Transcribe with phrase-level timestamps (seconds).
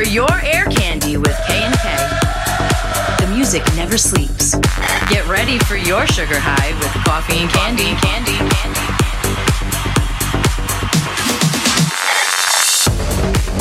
[0.00, 2.08] for your air candy with K&K.
[3.18, 4.54] The music never sleeps.
[5.10, 8.80] Get ready for your sugar high with coffee and candy, candy, candy.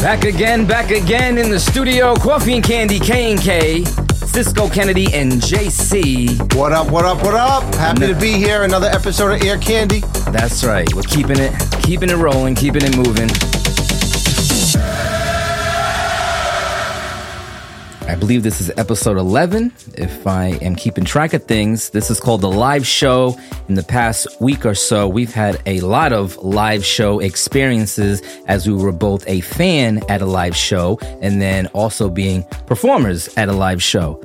[0.01, 2.15] Back again, back again in the studio.
[2.15, 3.83] Coffee and Candy, K and K,
[4.25, 6.55] Cisco Kennedy and JC.
[6.55, 7.63] What up, what up, what up?
[7.75, 8.63] Happy to be here.
[8.63, 9.99] Another episode of Air Candy.
[10.31, 10.87] That's right.
[10.93, 13.27] We're keeping it, keeping it rolling, keeping it moving.
[18.19, 19.71] Believe this is episode 11.
[19.95, 23.39] If I am keeping track of things, this is called the live show.
[23.69, 28.67] In the past week or so, we've had a lot of live show experiences as
[28.67, 33.47] we were both a fan at a live show and then also being performers at
[33.47, 34.21] a live show.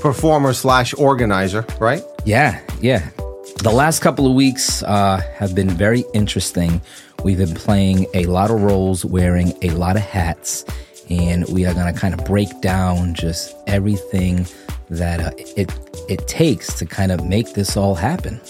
[0.00, 2.02] Performer slash organizer, right?
[2.24, 3.10] Yeah, yeah.
[3.58, 6.80] The last couple of weeks uh, have been very interesting.
[7.22, 10.64] We've been playing a lot of roles, wearing a lot of hats,
[11.08, 14.46] and we are going to kind of break down just everything
[14.90, 15.72] that uh, it
[16.08, 18.40] it takes to kind of make this all happen.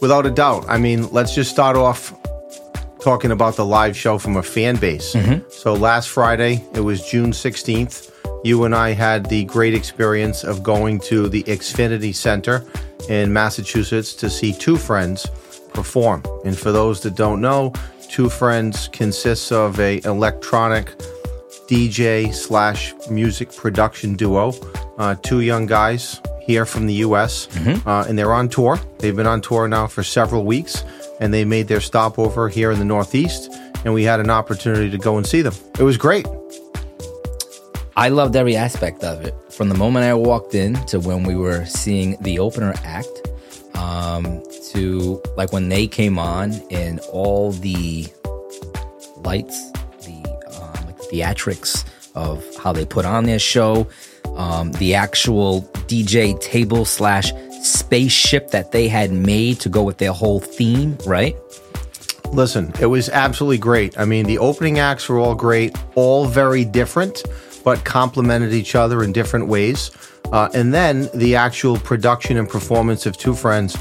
[0.00, 0.64] Without a doubt.
[0.68, 2.12] I mean, let's just start off
[3.00, 5.14] talking about the live show from a fan base.
[5.50, 8.10] So last Friday, it was June 16th.
[8.44, 12.64] You and I had the great experience of going to the Xfinity Center
[13.08, 15.26] in Massachusetts to see Two Friends
[15.74, 16.22] perform.
[16.44, 17.72] And for those that don't know,
[18.08, 20.92] Two Friends consists of a electronic
[21.68, 24.52] DJ slash music production duo.
[24.98, 27.48] Uh, two young guys here from the U.S.
[27.86, 28.78] Uh, and they're on tour.
[28.98, 30.84] They've been on tour now for several weeks,
[31.20, 33.52] and they made their stopover here in the Northeast.
[33.84, 35.54] And we had an opportunity to go and see them.
[35.78, 36.26] It was great.
[37.96, 41.36] I loved every aspect of it from the moment I walked in to when we
[41.36, 43.08] were seeing the opener act
[43.74, 48.06] um, to like when they came on and all the
[49.16, 49.72] lights,
[51.12, 53.86] theatrics of how they put on their show,
[54.36, 60.12] um, the actual DJ table slash spaceship that they had made to go with their
[60.12, 61.36] whole theme, right?
[62.32, 63.98] Listen, it was absolutely great.
[63.98, 67.22] I mean, the opening acts were all great, all very different,
[67.62, 69.90] but complemented each other in different ways.
[70.32, 73.76] Uh, and then the actual production and performance of Two Friends,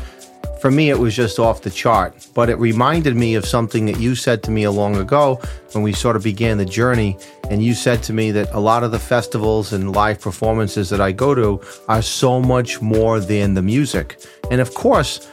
[0.62, 2.28] for me, it was just off the chart.
[2.36, 5.42] But it reminded me of something that you said to me a long ago
[5.72, 7.18] when we sort of began the journey.
[7.50, 11.02] And you said to me that a lot of the festivals and live performances that
[11.02, 14.22] I go to are so much more than the music.
[14.52, 15.28] And of course,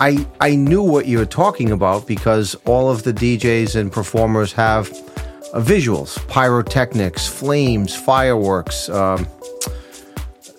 [0.00, 4.52] I I knew what you were talking about because all of the DJs and performers
[4.52, 4.90] have
[5.54, 9.26] uh, visuals, pyrotechnics, flames, fireworks, um,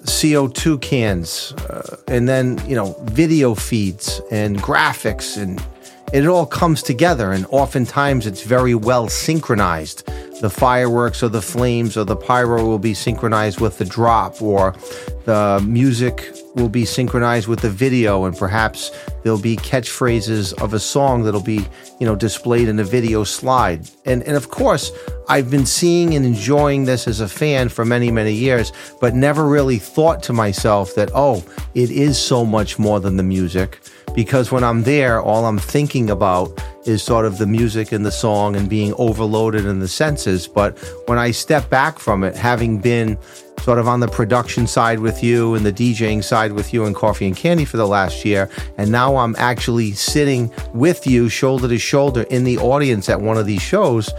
[0.06, 5.62] CO2 cans, uh, and then you know video feeds and graphics, and
[6.14, 7.32] it all comes together.
[7.32, 10.10] And oftentimes, it's very well synchronized.
[10.42, 14.76] The fireworks or the flames or the pyro will be synchronized with the drop, or
[15.24, 18.92] the music will be synchronized with the video, and perhaps
[19.24, 21.66] there'll be catchphrases of a song that'll be,
[22.00, 23.90] you know, displayed in a video slide.
[24.06, 24.92] And and of course,
[25.30, 29.48] I've been seeing and enjoying this as a fan for many many years, but never
[29.48, 33.80] really thought to myself that oh, it is so much more than the music.
[34.16, 38.12] Because when I'm there, all I'm thinking about is sort of the music and the
[38.12, 40.48] song and being overloaded in the senses.
[40.48, 40.78] But
[41.08, 43.18] when I step back from it, having been
[43.60, 46.96] sort of on the production side with you and the DJing side with you and
[46.96, 51.68] Coffee and Candy for the last year, and now I'm actually sitting with you shoulder
[51.68, 54.10] to shoulder in the audience at one of these shows,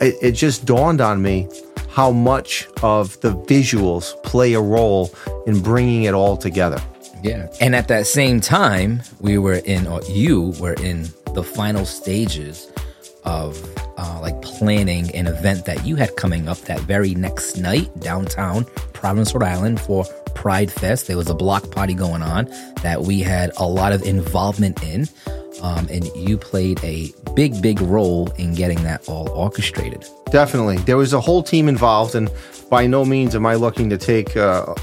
[0.00, 1.48] it, it just dawned on me
[1.88, 5.12] how much of the visuals play a role
[5.46, 6.80] in bringing it all together.
[7.24, 7.48] Yeah.
[7.58, 12.70] And at that same time, we were in, or you were in the final stages
[13.24, 13.58] of
[13.96, 18.66] uh, like planning an event that you had coming up that very next night downtown
[18.92, 20.04] Providence, Rhode Island for
[20.34, 21.06] Pride Fest.
[21.06, 22.44] There was a block party going on
[22.82, 25.08] that we had a lot of involvement in.
[25.62, 30.04] Um, and you played a big, big role in getting that all orchestrated.
[30.30, 30.76] Definitely.
[30.78, 32.30] There was a whole team involved, and
[32.68, 34.74] by no means am I looking to take uh,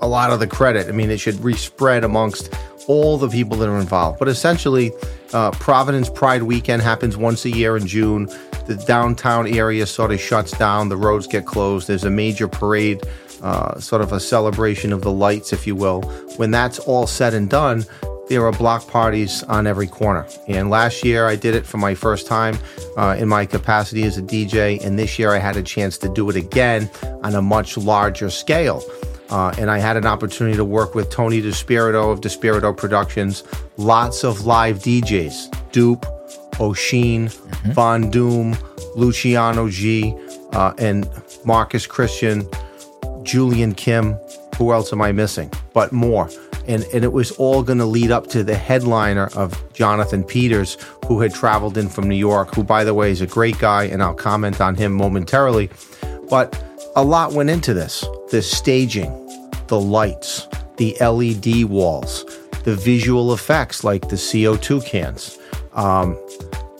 [0.00, 0.88] a lot of the credit.
[0.88, 2.54] I mean, it should be spread amongst
[2.86, 4.18] all the people that are involved.
[4.18, 4.92] But essentially,
[5.32, 8.26] uh, Providence Pride Weekend happens once a year in June.
[8.66, 11.88] The downtown area sort of shuts down, the roads get closed.
[11.88, 13.00] There's a major parade,
[13.42, 16.02] uh, sort of a celebration of the lights, if you will.
[16.36, 17.84] When that's all said and done,
[18.28, 20.24] there are block parties on every corner.
[20.46, 22.56] And last year I did it for my first time
[22.96, 24.82] uh, in my capacity as a DJ.
[24.84, 26.88] And this year I had a chance to do it again
[27.24, 28.82] on a much larger scale.
[29.30, 33.44] Uh, and I had an opportunity to work with Tony DeSpirito of DeSpirito Productions.
[33.76, 36.04] Lots of live DJs Dupe,
[36.60, 37.28] O'Sheen,
[37.72, 38.56] Von Doom,
[38.96, 40.14] Luciano G,
[40.52, 41.08] uh, and
[41.44, 42.48] Marcus Christian,
[43.22, 44.14] Julian Kim.
[44.56, 45.50] Who else am I missing?
[45.72, 46.28] But more.
[46.66, 50.76] And, and it was all going to lead up to the headliner of Jonathan Peters,
[51.06, 53.84] who had traveled in from New York, who, by the way, is a great guy,
[53.84, 55.70] and I'll comment on him momentarily.
[56.28, 56.62] But
[56.96, 59.19] a lot went into this the staging,
[59.70, 62.24] the lights, the LED walls,
[62.64, 65.38] the visual effects like the CO2 cans,
[65.74, 66.18] um,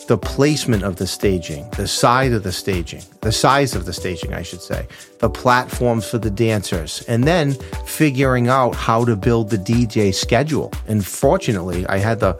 [0.09, 4.35] the placement of the staging, the side of the staging, the size of the staging,
[4.35, 4.89] I should say,
[5.21, 7.53] the platforms for the dancers, and then
[7.87, 10.73] figuring out how to build the DJ schedule.
[10.89, 12.35] And fortunately, I had the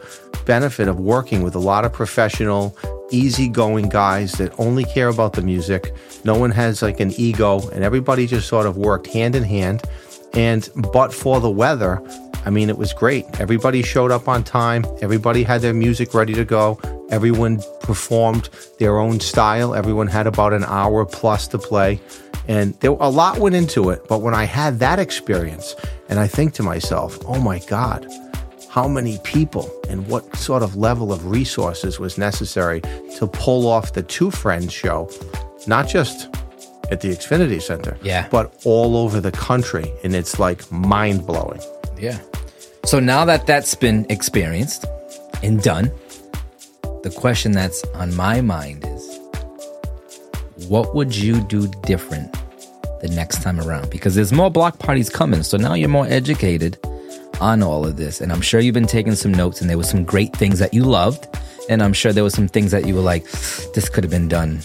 [0.45, 2.75] benefit of working with a lot of professional,
[3.09, 5.93] easygoing guys that only care about the music.
[6.25, 9.81] No one has like an ego, and everybody just sort of worked hand in hand.
[10.33, 12.01] And but for the weather,
[12.45, 13.25] I mean, it was great.
[13.39, 14.85] Everybody showed up on time.
[15.01, 16.79] Everybody had their music ready to go.
[17.11, 18.49] Everyone performed
[18.79, 19.75] their own style.
[19.75, 21.99] Everyone had about an hour plus to play.
[22.47, 24.07] And there, a lot went into it.
[24.07, 25.75] But when I had that experience,
[26.09, 28.07] and I think to myself, oh my God,
[28.69, 32.81] how many people and what sort of level of resources was necessary
[33.17, 35.09] to pull off the Two Friends show,
[35.67, 36.33] not just
[36.91, 38.27] at the Xfinity Center, Yeah.
[38.29, 39.91] but all over the country.
[40.03, 41.61] And it's like mind blowing.
[41.97, 42.19] Yeah.
[42.85, 44.85] So now that that's been experienced
[45.41, 45.91] and done,
[47.03, 49.19] the question that's on my mind is
[50.67, 52.31] what would you do different
[53.01, 53.89] the next time around?
[53.89, 55.43] Because there's more block parties coming.
[55.43, 56.77] So now you're more educated
[57.39, 58.21] on all of this.
[58.21, 60.73] And I'm sure you've been taking some notes and there were some great things that
[60.73, 61.27] you loved.
[61.69, 63.23] And I'm sure there were some things that you were like,
[63.73, 64.59] this could have been done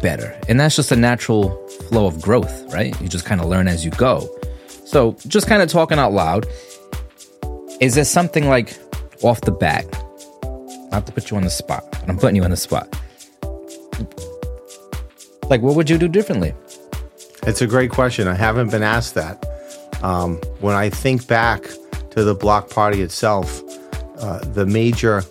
[0.00, 0.38] better.
[0.48, 1.50] And that's just a natural
[1.88, 2.98] flow of growth, right?
[3.00, 4.28] You just kind of learn as you go.
[4.84, 6.46] So, just kind of talking out loud,
[7.80, 8.76] is there something like
[9.22, 9.86] off the bat?
[10.90, 12.88] Not to put you on the spot, but I'm putting you on the spot.
[15.48, 16.54] Like, what would you do differently?
[17.44, 18.28] It's a great question.
[18.28, 19.44] I haven't been asked that.
[20.02, 21.62] Um, when I think back
[22.10, 23.62] to the block party itself,
[24.18, 25.22] uh, the major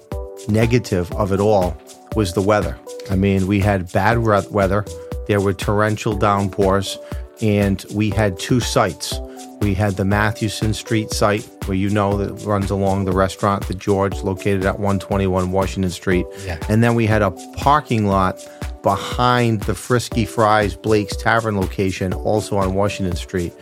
[0.48, 1.78] negative of it all
[2.16, 2.78] was the weather.
[3.10, 4.86] I mean, we had bad weather,
[5.28, 6.98] there were torrential downpours,
[7.42, 9.20] and we had two sites.
[9.62, 13.74] We had the Mathewson Street site, where you know that runs along the restaurant, the
[13.74, 16.26] George, located at 121 Washington Street.
[16.46, 16.58] Yeah.
[16.70, 18.40] And then we had a parking lot
[18.82, 23.54] behind the Frisky Fries Blake's Tavern location, also on Washington Street.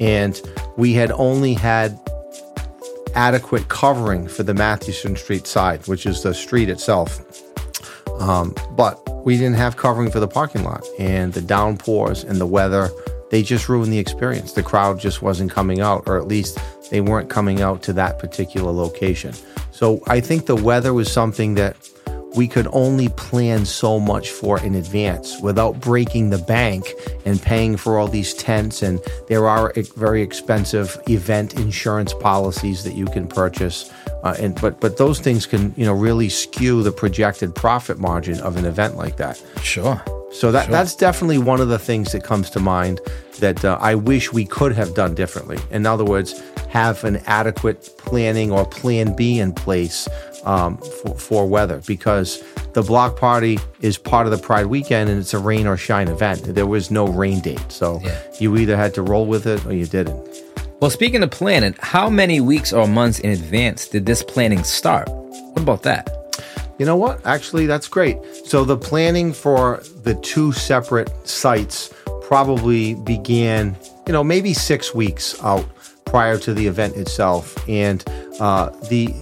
[0.00, 0.40] And
[0.76, 1.98] we had only had
[3.14, 7.20] adequate covering for the Mathewson Street side, which is the street itself.
[8.20, 12.46] Um, but we didn't have covering for the parking lot, and the downpours and the
[12.46, 12.90] weather,
[13.30, 14.52] they just ruined the experience.
[14.52, 16.58] The crowd just wasn't coming out, or at least
[16.90, 19.34] they weren't coming out to that particular location.
[19.72, 21.76] So I think the weather was something that
[22.36, 26.92] we could only plan so much for in advance without breaking the bank
[27.24, 28.82] and paying for all these tents.
[28.82, 33.90] And there are very expensive event insurance policies that you can purchase.
[34.24, 38.40] Uh, and but but those things can you know really skew the projected profit margin
[38.40, 39.40] of an event like that.
[39.62, 40.02] Sure.
[40.32, 43.00] So that that's definitely one of the things that comes to mind
[43.40, 45.58] that uh, I wish we could have done differently.
[45.70, 50.08] In other words, have an adequate planning or plan B in place
[50.44, 52.42] um, for, for weather because
[52.72, 56.08] the block party is part of the Pride weekend and it's a rain or shine
[56.08, 56.42] event.
[56.42, 58.18] There was no rain date, so Yeah.
[58.40, 60.18] you either had to roll with it or you didn't.
[60.80, 65.08] Well, speaking of planning, how many weeks or months in advance did this planning start?
[65.08, 66.10] What about that?
[66.78, 67.24] You know what?
[67.24, 68.18] Actually, that's great.
[68.44, 73.76] So the planning for the two separate sites probably began,
[74.06, 75.64] you know, maybe six weeks out
[76.04, 77.56] prior to the event itself.
[77.68, 78.04] And
[78.40, 79.14] uh, the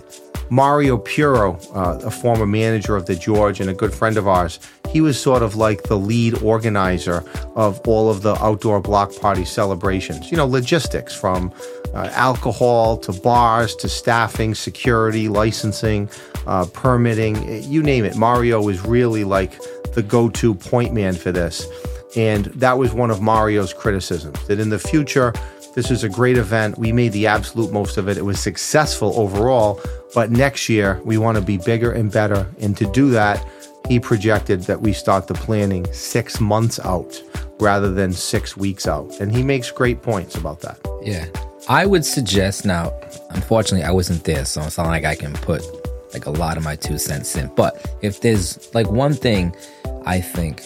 [0.48, 4.58] Mario Puro, uh, a former manager of the George and a good friend of ours,
[4.92, 7.24] he was sort of like the lead organizer
[7.56, 10.30] of all of the outdoor block party celebrations.
[10.30, 11.52] You know, logistics from
[11.94, 16.10] uh, alcohol to bars to staffing, security, licensing,
[16.46, 18.16] uh, permitting, you name it.
[18.16, 19.58] Mario was really like
[19.94, 21.66] the go to point man for this.
[22.14, 25.32] And that was one of Mario's criticisms that in the future,
[25.74, 26.76] this is a great event.
[26.76, 28.18] We made the absolute most of it.
[28.18, 29.80] It was successful overall.
[30.14, 32.46] But next year, we want to be bigger and better.
[32.60, 33.42] And to do that,
[33.88, 37.22] he projected that we start the planning six months out
[37.60, 39.20] rather than six weeks out.
[39.20, 40.78] And he makes great points about that.
[41.02, 41.26] Yeah.
[41.68, 42.92] I would suggest now,
[43.30, 45.62] unfortunately, I wasn't there, so it's not like I can put
[46.12, 47.48] like a lot of my two cents in.
[47.54, 49.54] But if there's like one thing
[50.04, 50.62] I think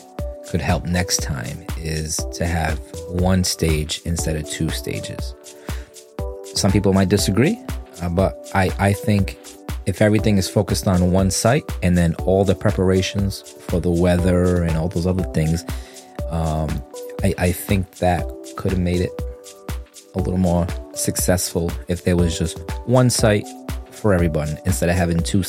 [0.48, 5.34] could help next time is to have one stage instead of two stages.
[6.54, 7.58] Some people might disagree,
[8.00, 9.38] uh, but I, I think
[9.86, 14.62] if everything is focused on one site and then all the preparations for the weather
[14.62, 15.64] and all those other things
[16.30, 16.82] Um,
[17.22, 18.24] I, I think that
[18.56, 19.12] could have made it
[20.14, 23.46] a little more successful if there was just one site
[23.90, 25.44] for everyone instead of having two,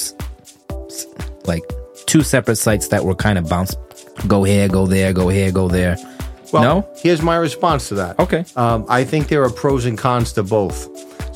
[1.45, 1.63] like
[2.05, 3.77] two separate sites that were kind of bounced.
[4.27, 5.97] Go here, go there, go here, go there.
[6.53, 8.19] Well, no, here's my response to that.
[8.19, 8.45] Okay.
[8.55, 10.87] Um, I think there are pros and cons to both.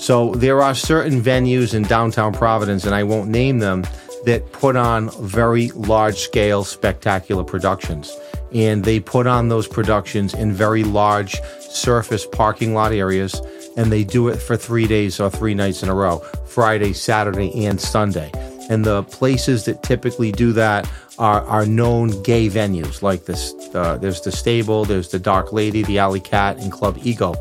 [0.01, 3.84] So there are certain venues in downtown Providence, and I won't name them,
[4.25, 8.12] that put on very large scale, spectacular productions.
[8.51, 13.39] And they put on those productions in very large surface parking lot areas,
[13.77, 16.17] and they do it for three days or three nights in a row
[16.48, 18.31] Friday, Saturday, and Sunday.
[18.72, 23.53] And the places that typically do that are, are known gay venues like this.
[23.75, 27.36] Uh, there's the Stable, there's the Dark Lady, the Alley Cat, and Club Eagle.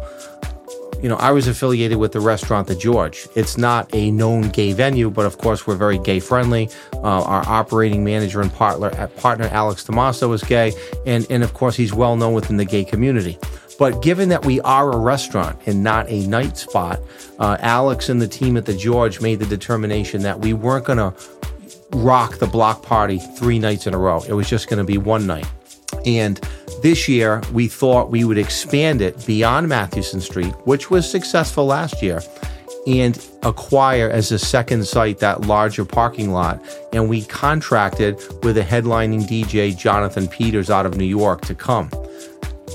[1.03, 3.27] You know, I was affiliated with the restaurant The George.
[3.35, 6.69] It's not a known gay venue, but of course we're very gay friendly.
[6.93, 10.75] Uh, our operating manager and partner, uh, partner Alex Tomaso is gay,
[11.07, 13.39] and and of course he's well known within the gay community.
[13.79, 17.01] But given that we are a restaurant and not a night spot,
[17.39, 20.99] uh, Alex and the team at the George made the determination that we weren't going
[20.99, 21.15] to
[21.93, 24.23] rock the block party three nights in a row.
[24.29, 25.47] It was just going to be one night.
[26.07, 26.41] And
[26.83, 32.03] this year, we thought we would expand it beyond Mathewson Street, which was successful last
[32.03, 32.23] year,
[32.87, 36.63] and acquire as a second site that larger parking lot.
[36.93, 41.91] And we contracted with a headlining DJ, Jonathan Peters, out of New York, to come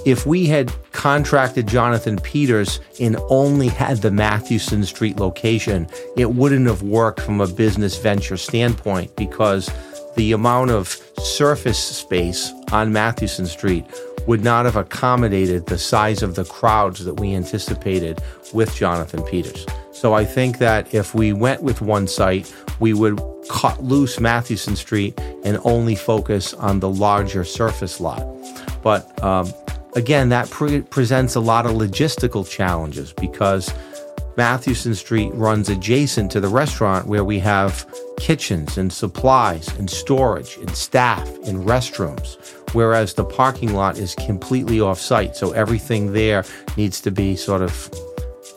[0.05, 6.67] if we had contracted Jonathan Peters and only had the Mathewson Street location, it wouldn't
[6.67, 9.69] have worked from a business venture standpoint because
[10.15, 10.87] the amount of
[11.19, 13.85] surface space on Mathewson Street
[14.27, 18.19] would not have accommodated the size of the crowds that we anticipated
[18.53, 19.65] with Jonathan Peters.
[19.91, 24.75] So I think that if we went with one site, we would cut loose Mathewson
[24.75, 28.25] Street and only focus on the larger surface lot.
[28.81, 29.53] But um,
[29.95, 33.73] again, that pre- presents a lot of logistical challenges because
[34.37, 37.85] Mathewson Street runs adjacent to the restaurant where we have
[38.17, 42.37] kitchens and supplies and storage and staff and restrooms,
[42.73, 45.35] whereas the parking lot is completely off site.
[45.35, 46.43] So everything there
[46.77, 47.71] needs to be sort of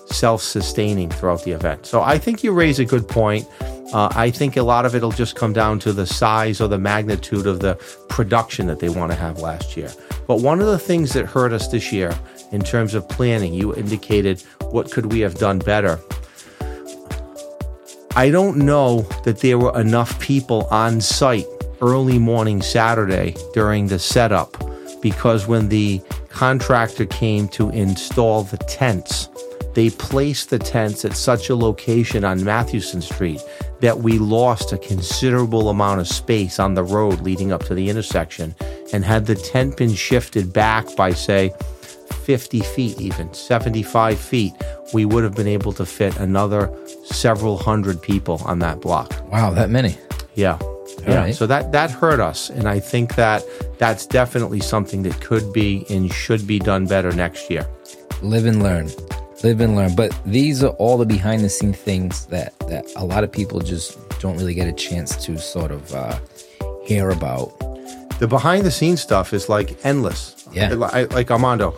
[0.07, 1.87] self sustaining throughout the event.
[1.87, 3.47] So I think you raise a good point.
[3.93, 6.79] Uh, I think a lot of it'll just come down to the size or the
[6.79, 7.75] magnitude of the
[8.09, 9.91] production that they want to have last year.
[10.27, 12.19] But one of the things that hurt us this year
[12.53, 15.99] in terms of planning, you indicated what could we have done better.
[18.19, 21.47] I don't know that there were enough people on site
[21.81, 24.57] early morning Saturday during the setup
[25.01, 29.29] because when the contractor came to install the tents,
[29.75, 33.41] they placed the tents at such a location on Mathewson Street
[33.83, 37.89] that we lost a considerable amount of space on the road leading up to the
[37.89, 38.53] intersection.
[38.93, 41.53] And had the tent been shifted back by, say,
[42.15, 44.53] 50 feet, even 75 feet,
[44.93, 46.71] we would have been able to fit another
[47.05, 49.13] several hundred people on that block.
[49.31, 49.97] wow, that many.
[50.35, 50.59] Yeah.
[51.07, 51.19] Yeah.
[51.21, 51.35] right.
[51.35, 53.43] So that that hurt us and I think that
[53.79, 57.67] that's definitely something that could be and should be done better next year.
[58.23, 58.89] live and learn
[59.45, 63.05] live and learn but these are all the behind the scene things that that a
[63.05, 66.19] lot of people just don't really get a chance to sort of uh
[66.85, 67.53] hear about
[68.19, 70.35] The behind the scenes stuff is like endless.
[70.53, 70.75] Yeah.
[70.75, 71.75] Like, like Armando,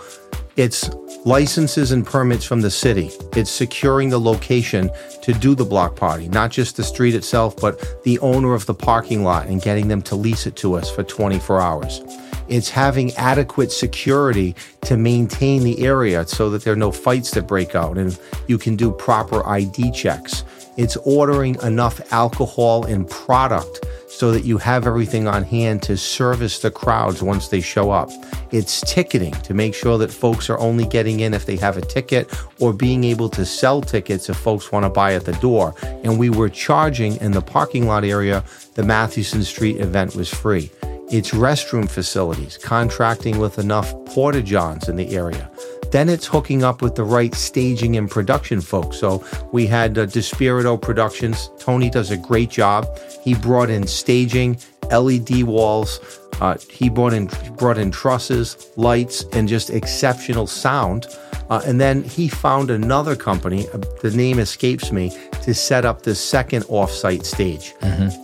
[0.61, 0.91] it's
[1.25, 3.11] licenses and permits from the city.
[3.35, 4.91] It's securing the location
[5.23, 8.75] to do the block party, not just the street itself, but the owner of the
[8.75, 12.03] parking lot and getting them to lease it to us for 24 hours.
[12.49, 17.49] It's having adequate security to maintain the area so that there are no fights that
[17.49, 20.45] break out and you can do proper ID checks.
[20.81, 26.61] It's ordering enough alcohol and product so that you have everything on hand to service
[26.61, 28.09] the crowds once they show up.
[28.51, 31.83] It's ticketing to make sure that folks are only getting in if they have a
[31.83, 35.75] ticket or being able to sell tickets if folks want to buy at the door.
[36.03, 40.71] And we were charging in the parking lot area, the Mathewson Street event was free.
[41.11, 45.51] It's restroom facilities, contracting with enough porta johns in the area.
[45.91, 48.99] Then it's hooking up with the right staging and production folks.
[48.99, 51.51] So we had uh, DeSpirito Productions.
[51.59, 52.87] Tony does a great job.
[53.23, 54.59] He brought in staging,
[54.91, 56.01] LED walls.
[56.41, 61.07] Uh, he brought in brought in trusses, lights, and just exceptional sound.
[61.51, 66.03] Uh, and then he found another company, uh, the name escapes me, to set up
[66.03, 67.75] the second offsite stage.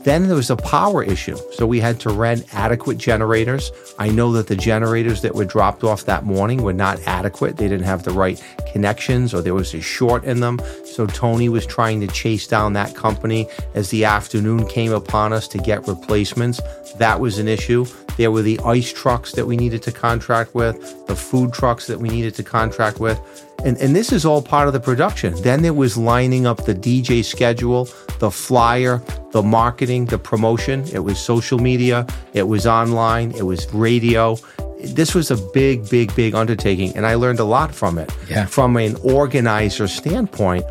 [0.04, 1.36] Then there was a power issue.
[1.54, 3.72] So we had to rent adequate generators.
[3.98, 7.56] I know that the generators that were dropped off that morning were not adequate.
[7.56, 8.40] They didn't have the right
[8.72, 10.60] connections or there was a short in them.
[10.84, 15.48] So Tony was trying to chase down that company as the afternoon came upon us
[15.48, 16.60] to get replacements.
[16.98, 17.86] That was an issue.
[18.16, 21.98] There were the ice trucks that we needed to contract with, the food trucks that
[21.98, 23.15] we needed to contract with.
[23.64, 25.34] And, and this is all part of the production.
[25.42, 27.88] Then there was lining up the DJ schedule,
[28.20, 30.84] the flyer, the marketing, the promotion.
[30.92, 34.36] It was social media, it was online, it was radio.
[34.84, 38.12] This was a big, big, big undertaking, and I learned a lot from it.
[38.28, 38.46] Yeah.
[38.46, 40.64] From an organizer standpoint.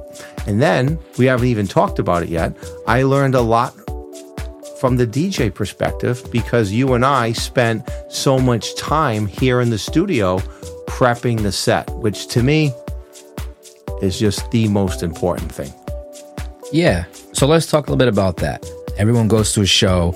[0.47, 2.55] And then we haven't even talked about it yet.
[2.87, 3.73] I learned a lot
[4.79, 9.77] from the DJ perspective because you and I spent so much time here in the
[9.79, 10.39] studio
[10.95, 12.71] prepping the set, which to me
[14.01, 15.73] is just the most important thing.
[16.71, 17.03] Yeah.
[17.33, 18.65] So let's talk a little bit about that.
[18.97, 20.15] Everyone goes to a show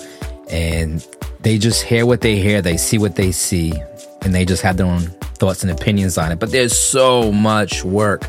[0.50, 1.06] and
[1.42, 3.74] they just hear what they hear, they see what they see,
[4.22, 5.02] and they just have their own
[5.40, 6.40] thoughts and opinions on it.
[6.40, 8.24] But there's so much work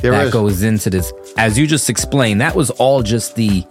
[0.00, 0.32] There that is.
[0.32, 1.12] goes into this.
[1.36, 3.64] As you just explained, that was all just the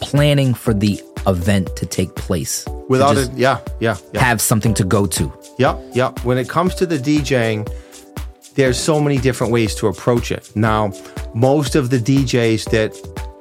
[0.00, 2.66] planning for the event to take place.
[2.88, 4.20] Without it, yeah, yeah, yeah.
[4.20, 5.32] have something to go to.
[5.58, 6.24] Yep, yep.
[6.24, 7.68] When it comes to the DJing,
[8.54, 10.54] there's so many different ways to approach it.
[10.54, 10.92] Now,
[11.34, 12.94] most of the DJs that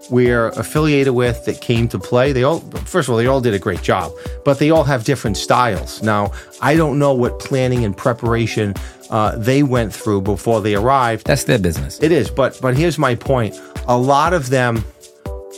[0.09, 3.53] we're affiliated with that came to play, they all, first of all, they all did
[3.53, 4.11] a great job,
[4.43, 6.01] but they all have different styles.
[6.01, 8.73] Now, I don't know what planning and preparation
[9.09, 11.27] uh, they went through before they arrived.
[11.27, 12.01] That's their business.
[12.01, 13.59] It is, but but here's my point.
[13.87, 14.83] A lot of them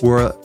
[0.02, 0.36] were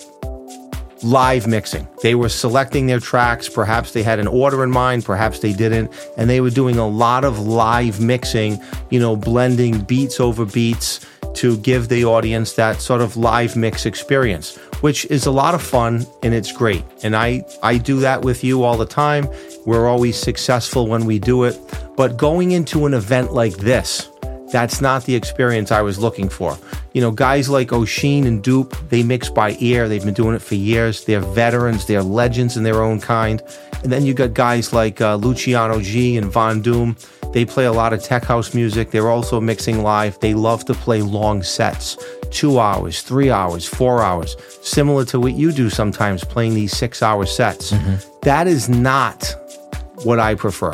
[1.02, 1.86] live mixing.
[2.02, 3.48] They were selecting their tracks.
[3.48, 6.86] Perhaps they had an order in mind, perhaps they didn't, and they were doing a
[6.86, 12.80] lot of live mixing, you know, blending beats over beats to give the audience that
[12.80, 16.84] sort of live mix experience, which is a lot of fun and it's great.
[17.02, 19.28] And I I do that with you all the time.
[19.64, 21.58] We're always successful when we do it.
[21.96, 24.09] But going into an event like this,
[24.50, 26.58] that's not the experience I was looking for.
[26.92, 29.88] You know, guys like O'Sheen and Dupe, they mix by ear.
[29.88, 31.04] They've been doing it for years.
[31.04, 31.86] They're veterans.
[31.86, 33.42] They're legends in their own kind.
[33.82, 36.96] And then you got guys like uh, Luciano G and Von Doom.
[37.32, 38.90] They play a lot of tech house music.
[38.90, 40.18] They're also mixing live.
[40.18, 41.96] They love to play long sets,
[42.30, 47.02] two hours, three hours, four hours, similar to what you do sometimes, playing these six
[47.02, 47.72] hour sets.
[48.22, 49.32] That is not
[50.02, 50.72] what I prefer.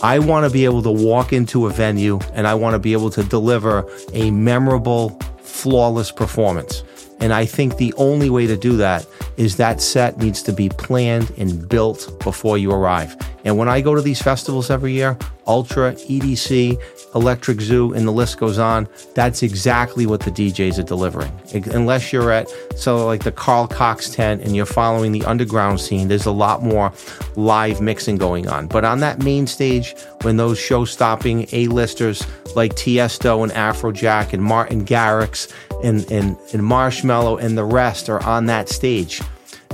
[0.00, 2.92] I want to be able to walk into a venue and I want to be
[2.92, 6.84] able to deliver a memorable, flawless performance.
[7.20, 9.04] And I think the only way to do that
[9.36, 13.16] is that set needs to be planned and built before you arrive.
[13.44, 16.78] And when I go to these festivals every year, Ultra, EDC,
[17.14, 21.32] Electric Zoo, and the list goes on, that's exactly what the DJs are delivering.
[21.72, 26.08] Unless you're at, so like the Carl Cox tent and you're following the underground scene,
[26.08, 26.92] there's a lot more
[27.36, 28.66] live mixing going on.
[28.66, 34.42] But on that main stage, when those show stopping A-listers like Tiesto and Afrojack and
[34.42, 39.22] Martin Garrix and, and, and Marshmello and the rest are on that stage,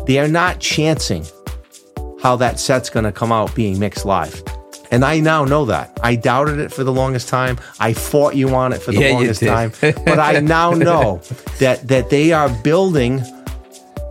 [0.06, 1.24] they are not chancing
[2.22, 4.42] how that set's going to come out being mixed live.
[4.94, 5.98] And I now know that.
[6.04, 7.58] I doubted it for the longest time.
[7.80, 9.72] I fought you on it for the Yeah, longest time.
[10.04, 11.20] But I now know
[11.58, 13.20] that that they are building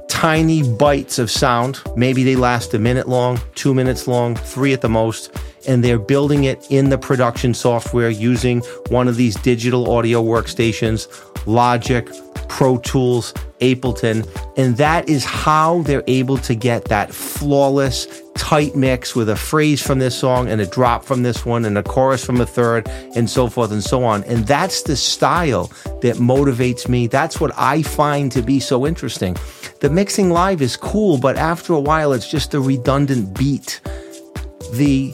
[0.10, 1.80] tiny bites of sound.
[1.96, 5.32] Maybe they last a minute long, two minutes long, three at the most.
[5.69, 11.08] And they're building it in the production software using one of these digital audio workstations,
[11.46, 12.06] Logic,
[12.49, 14.27] Pro Tools, Ableton.
[14.58, 19.82] And that is how they're able to get that flawless, tight mix with a phrase
[19.82, 22.88] from this song and a drop from this one and a chorus from a third
[23.15, 24.23] and so forth and so on.
[24.25, 25.67] And that's the style
[26.01, 27.08] that motivates me.
[27.08, 29.36] That's what I find to be so interesting.
[29.79, 33.82] The mixing live is cool, but after a while, it's just a redundant beat.
[34.73, 35.13] The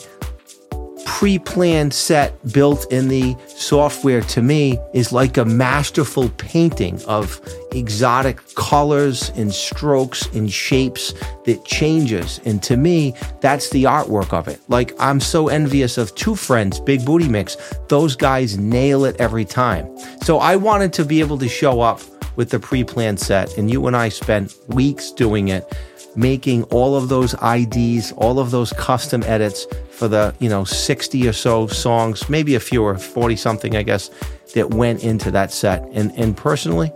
[1.09, 7.41] pre-planned set built in the software to me is like a masterful painting of
[7.71, 11.13] exotic colors and strokes and shapes
[11.45, 12.39] that changes.
[12.45, 14.61] And to me that's the artwork of it.
[14.67, 17.57] Like i'm so envious of two friends Big Bootie Mix.
[17.87, 19.89] Those guys nail it every time.
[20.21, 22.01] So i wanted to be able to show up
[22.35, 25.75] with the pre-planned set and you and i spent weeks doing it
[26.19, 31.25] making all of those IDs, all of those custom edits for the, you know, 60
[31.25, 34.11] or so songs, maybe a few or 40 something, I guess,
[34.53, 35.81] that went into that set.
[35.93, 36.91] And and personally,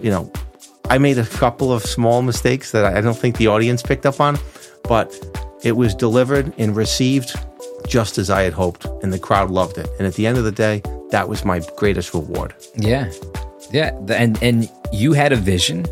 [0.00, 0.32] you know,
[0.88, 4.18] I made a couple of small mistakes that I don't think the audience picked up
[4.18, 4.38] on,
[4.84, 5.12] but
[5.62, 7.34] it was delivered and received
[7.86, 9.88] just as I had hoped, and the crowd loved it.
[9.98, 12.54] And at the end of the day, that was my greatest reward.
[12.76, 13.12] Yeah.
[13.70, 13.90] Yeah.
[14.08, 15.84] And and you had a vision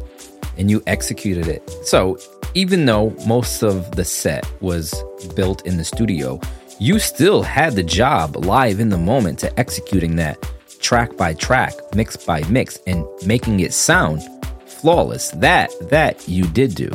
[0.61, 1.68] and you executed it.
[1.85, 2.18] So
[2.55, 4.94] even though most of the set was
[5.35, 6.38] built in the studio,
[6.79, 10.37] you still had the job live in the moment to executing that
[10.81, 14.23] track by track, mix by mix, and making it sound
[14.66, 15.31] flawless.
[15.33, 16.90] That that you did do.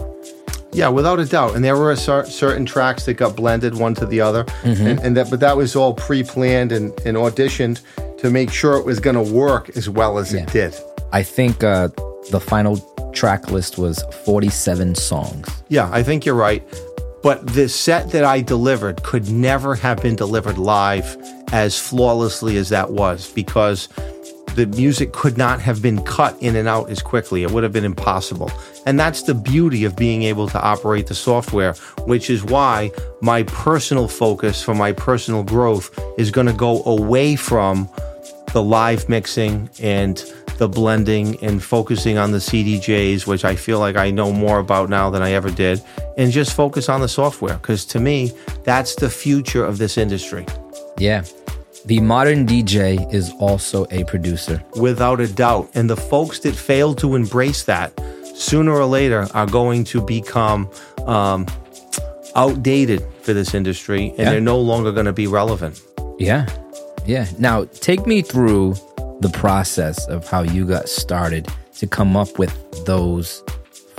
[0.73, 1.55] Yeah, without a doubt.
[1.55, 4.87] And there were cer- certain tracks that got blended one to the other, Mm-hmm.
[4.87, 7.79] and, and that but that was all pre-planned and, and auditioned
[8.17, 10.41] to make sure it was going to work as well as Yeah.
[10.43, 10.75] it did.
[11.13, 11.87] I think uh,
[12.31, 12.75] the final
[13.15, 15.47] track list was 47 songs.
[15.69, 16.63] Yeah, I think you're right.
[17.23, 21.17] But the set that I delivered could never have been delivered live
[21.51, 23.89] as flawlessly as that was because
[24.55, 27.43] the music could not have been cut in and out as quickly.
[27.43, 28.51] It would have been impossible.
[28.85, 31.73] And that's the beauty of being able to operate the software,
[32.05, 37.35] which is why my personal focus for my personal growth is going to go away
[37.35, 37.89] from
[38.53, 40.23] the live mixing and
[40.57, 44.89] the blending and focusing on the CDJs, which I feel like I know more about
[44.89, 45.81] now than I ever did,
[46.17, 47.55] and just focus on the software.
[47.57, 48.31] Because to me,
[48.63, 50.45] that's the future of this industry.
[50.97, 51.23] Yeah.
[51.85, 54.63] The modern DJ is also a producer.
[54.75, 55.69] without a doubt.
[55.75, 57.93] And the folks that fail to embrace that
[58.35, 60.69] sooner or later are going to become
[61.05, 61.45] um,
[62.35, 64.31] outdated for this industry and Yeah.
[64.31, 65.79] they're no longer going to be relevant.
[66.17, 66.47] Yeah.
[67.05, 67.27] Yeah.
[67.37, 68.75] Now, take me through
[69.19, 71.47] the process of how you got started
[71.77, 72.53] to come up with
[72.85, 73.43] those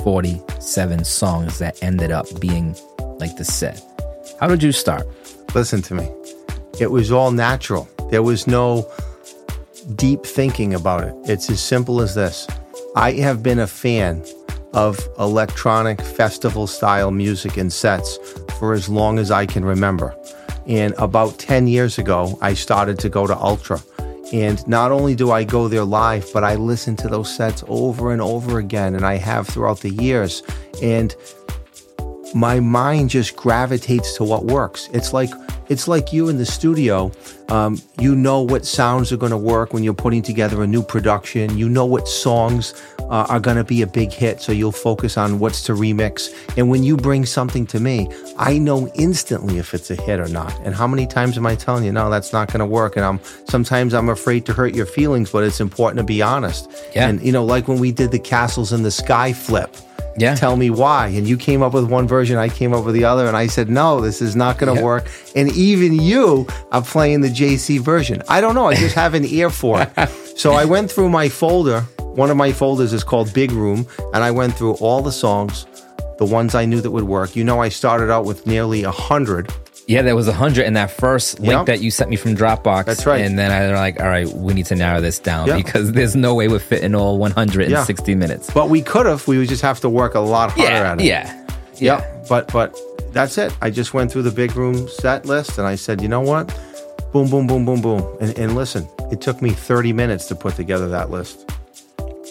[0.02, 2.76] 47 songs that ended up being
[3.18, 3.82] like the set.
[4.40, 5.06] How did you start?
[5.54, 6.10] Listen to me.
[6.78, 7.88] It was all natural.
[8.10, 8.90] There was no
[9.94, 11.14] deep thinking about it.
[11.24, 12.46] It's as simple as this.
[12.94, 14.24] I have been a fan
[14.74, 18.18] of electronic festival style music and sets
[18.58, 20.14] for as long as I can remember.
[20.66, 23.80] And about 10 years ago, I started to go to Ultra.
[24.32, 28.12] And not only do I go there live, but I listen to those sets over
[28.12, 30.42] and over again, and I have throughout the years.
[30.82, 31.14] And
[32.34, 34.88] my mind just gravitates to what works.
[34.92, 35.30] It's like
[35.68, 37.10] it's like you in the studio.
[37.48, 40.82] Um, you know what sounds are going to work when you're putting together a new
[40.82, 41.56] production.
[41.56, 45.16] You know what songs uh, are going to be a big hit, so you'll focus
[45.16, 46.34] on what's to remix.
[46.56, 50.28] And when you bring something to me, I know instantly if it's a hit or
[50.28, 50.58] not.
[50.60, 52.96] And how many times am I telling you, no, that's not going to work?
[52.96, 56.70] And I'm sometimes I'm afraid to hurt your feelings, but it's important to be honest.
[56.94, 57.08] Yeah.
[57.08, 59.74] And you know, like when we did the castles in the sky flip
[60.18, 60.34] Yeah.
[60.34, 61.08] tell me why.
[61.08, 63.46] And you came up with one version, I came up with the other, and I
[63.48, 64.84] said, no, this is not going to Yeah.
[64.86, 65.10] work.
[65.34, 68.22] And even you are playing the JC version.
[68.28, 68.66] I don't know.
[68.66, 69.90] I just have an ear for it.
[70.36, 71.80] So I went through my folder.
[71.98, 75.64] One of my folders is called Big Room, and I went through all the songs,
[76.18, 77.34] the ones I knew that would work.
[77.34, 79.50] You know, I started out with nearly a hundred.
[79.88, 81.66] Yeah, there was a hundred in that first link Yep.
[81.66, 82.86] that you sent me from Dropbox.
[82.86, 83.20] That's right.
[83.24, 85.56] And then I was like, all right, we need to narrow this down Yeah.
[85.58, 88.50] because there's no way we're fitting all 160 minutes.
[88.52, 89.28] But we could have.
[89.28, 91.04] We would just have to work a lot harder Yeah, at it.
[91.04, 91.44] yeah,
[91.76, 91.98] yeah.
[91.98, 92.28] Yep.
[92.28, 92.76] But but
[93.12, 93.56] that's it.
[93.62, 96.48] I just went through the big room set list and I said, you know what?
[97.12, 98.16] Boom, boom, boom, boom, boom.
[98.20, 101.48] And, and listen, it took me 30 minutes to put together that list.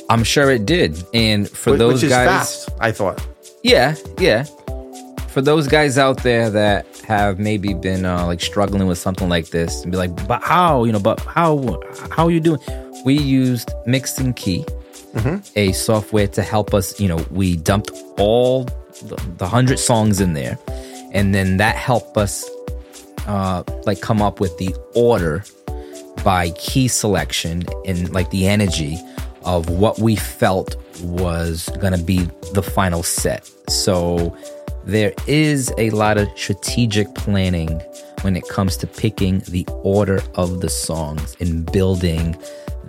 [0.10, 1.02] I'm sure it did.
[1.14, 3.26] And for Which, those guys, fast, I thought.
[3.64, 4.46] yeah, yeah.
[5.36, 9.50] For those guys out there that have maybe been uh, like struggling with something like
[9.50, 11.78] this and be like, but how, you know, but how,
[12.10, 12.62] how are you doing?
[13.04, 14.64] We used Mixed In Key,
[15.58, 17.02] a software to help us.
[17.02, 20.58] You know, we dumped all the, the hundred songs in there,
[21.12, 22.50] and then that helped us
[23.28, 25.44] uh, like come up with the order
[26.24, 28.98] by key selection and like the energy
[29.44, 32.20] of what we felt was going to be
[32.54, 33.46] the final set.
[33.68, 34.34] So
[34.86, 37.82] there is a lot of strategic planning
[38.22, 42.38] when it comes to picking the order of the songs and building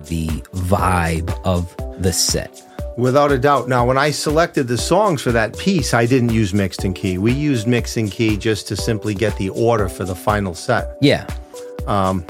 [0.04, 2.62] the vibe of the set.
[2.96, 3.68] Without a doubt.
[3.68, 7.18] Now, when I selected the songs for that piece, I didn't use Mixed In Key.
[7.18, 10.96] We used Mixed In Key just to simply get the order for the final set.
[11.02, 11.26] Yeah.
[11.86, 12.24] Um,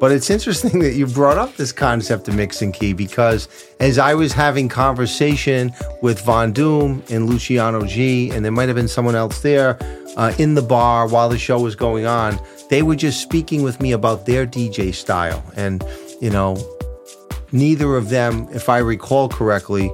[0.00, 3.48] But it's interesting that you brought up this concept of mix and key because
[3.80, 8.76] as I was having conversation with Von Doom and Luciano G, and there might have
[8.76, 9.78] been someone else there
[10.16, 12.38] uh, in the bar while the show was going on,
[12.70, 15.42] they were just speaking with me about their DJ style.
[15.56, 15.82] And,
[16.20, 16.56] you know,
[17.52, 19.90] neither of them, if I recall correctly,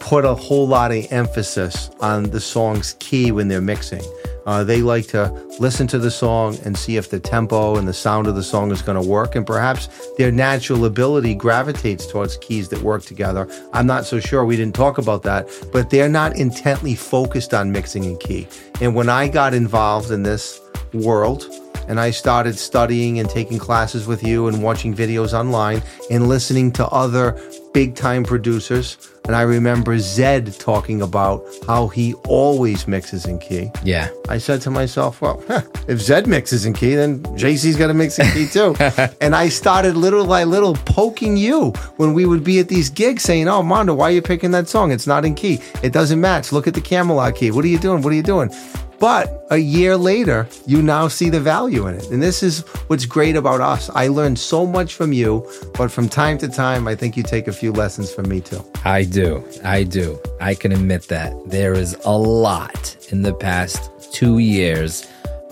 [0.00, 4.02] put a whole lot of emphasis on the song's key when they're mixing.
[4.46, 7.92] Uh, they like to listen to the song and see if the tempo and the
[7.92, 12.36] sound of the song is going to work, and perhaps their natural ability gravitates towards
[12.38, 13.48] keys that work together.
[13.72, 14.44] I'm not so sure.
[14.44, 18.48] We didn't talk about that, but they're not intently focused on mixing and key.
[18.80, 20.60] And when I got involved in this
[20.92, 21.46] world,
[21.88, 26.70] and I started studying and taking classes with you and watching videos online and listening
[26.72, 27.40] to other
[27.74, 29.11] big time producers.
[29.26, 33.70] And I remember Zedd talking about how he always mixes in key.
[33.84, 34.08] Yeah.
[34.28, 35.42] I said to myself, well,
[35.88, 38.74] if Zedd mixes in key, then JC's got to mix in key too.
[39.20, 43.22] and I started little by little poking you when we would be at these gigs
[43.22, 44.90] saying, oh, Mondo, why are you picking that song?
[44.90, 45.60] It's not in key.
[45.82, 46.52] It doesn't match.
[46.52, 47.50] Look at the Camelot key.
[47.50, 48.02] What are you doing?
[48.02, 48.50] What are you doing?
[49.02, 52.08] But a year later, you now see the value in it.
[52.12, 53.90] And this is what's great about us.
[53.96, 57.48] I learned so much from you, but from time to time, I think you take
[57.48, 58.64] a few lessons from me too.
[58.84, 59.44] I do.
[59.64, 60.20] I do.
[60.40, 61.32] I can admit that.
[61.46, 65.04] There is a lot in the past two years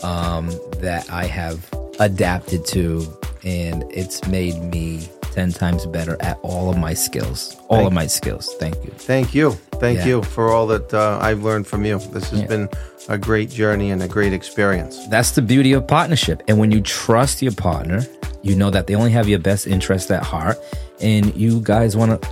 [0.04, 0.46] um,
[0.78, 3.04] that I have adapted to,
[3.42, 7.56] and it's made me 10 times better at all of my skills.
[7.68, 8.54] All Thank of my skills.
[8.58, 8.90] Thank you.
[8.96, 9.52] Thank you.
[9.80, 10.06] Thank Yeah.
[10.06, 11.98] you for all that uh, I've learned from you.
[12.12, 12.46] This has Yeah.
[12.46, 12.68] been
[13.08, 14.98] a great journey and a great experience.
[15.08, 16.42] That's the beauty of partnership.
[16.48, 18.04] And when you trust your partner,
[18.42, 20.58] you know that they only have your best interest at heart
[21.00, 22.28] and you guys want to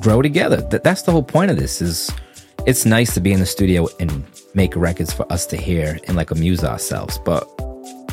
[0.00, 0.56] grow together.
[0.70, 2.10] That, that's the whole point of this is
[2.66, 4.24] it's nice to be in the studio and
[4.54, 7.18] make records for us to hear and like amuse ourselves.
[7.24, 7.48] But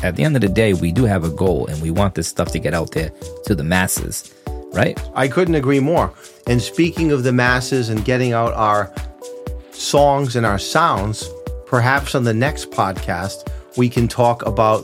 [0.04, 2.28] at the end of the day, we do have a goal and we want this
[2.28, 3.10] stuff to get out there
[3.46, 4.34] to the masses,
[4.74, 5.00] right?
[5.14, 6.12] I couldn't agree more.
[6.46, 8.92] And speaking of the masses and getting out our
[9.70, 11.26] songs and our sounds,
[11.64, 14.82] perhaps on the next podcast, we can talk about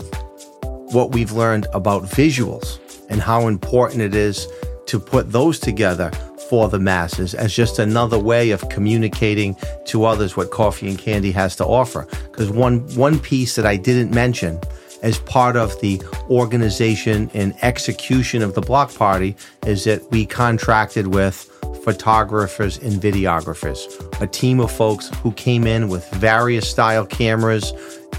[0.95, 2.79] what we've learned about visuals
[3.11, 4.49] and how important it is
[4.87, 6.11] to put those together
[6.49, 9.55] for the masses as just another way of communicating
[9.85, 12.09] to others what coffee and candy has to offer.
[12.33, 14.59] Because one one piece that I didn't mention
[15.03, 19.37] as part of the organization and execution of the block party
[19.67, 21.47] is that we contracted with
[21.85, 23.81] photographers and videographers,
[24.21, 27.73] a team of folks who came in with various style cameras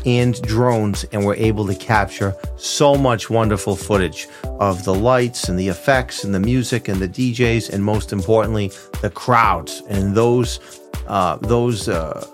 [0.05, 4.27] and drones and were able to capture so much wonderful footage
[4.59, 8.71] of the lights and the effects and the music and the DJs and most importantly
[9.01, 10.59] the crowds and those
[11.07, 12.25] uh, those uh,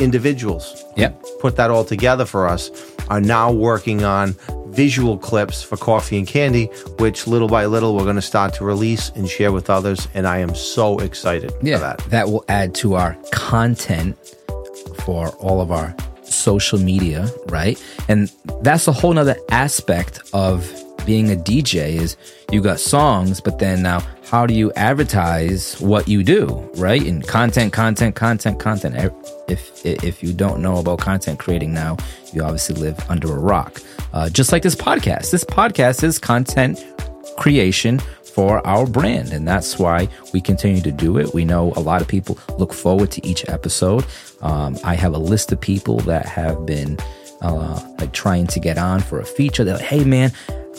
[0.00, 1.22] individuals Yep.
[1.40, 2.70] put that all together for us
[3.08, 4.34] are now working on
[4.68, 6.66] visual clips for coffee and candy
[6.98, 10.26] which little by little we're going to start to release and share with others and
[10.26, 14.16] i am so excited Yeah, for that that will add to our content
[15.04, 17.82] for all of our social media, right?
[18.08, 18.30] And
[18.62, 20.68] that's a whole nother aspect of
[21.06, 22.16] being a DJ is
[22.50, 27.02] you got songs, but then now how do you advertise what you do, right?
[27.02, 29.12] And content, content, content, content.
[29.48, 31.96] If if you don't know about content creating now,
[32.32, 33.80] you obviously live under a rock.
[34.12, 35.30] Uh, just like this podcast.
[35.30, 36.84] This podcast is content
[37.36, 38.00] creation
[38.36, 39.32] for our brand.
[39.32, 41.32] And that's why we continue to do it.
[41.32, 44.04] We know a lot of people look forward to each episode.
[44.42, 46.98] Um, I have a list of people that have been
[47.40, 49.64] uh, like trying to get on for a feature.
[49.64, 50.32] They're like, hey, man,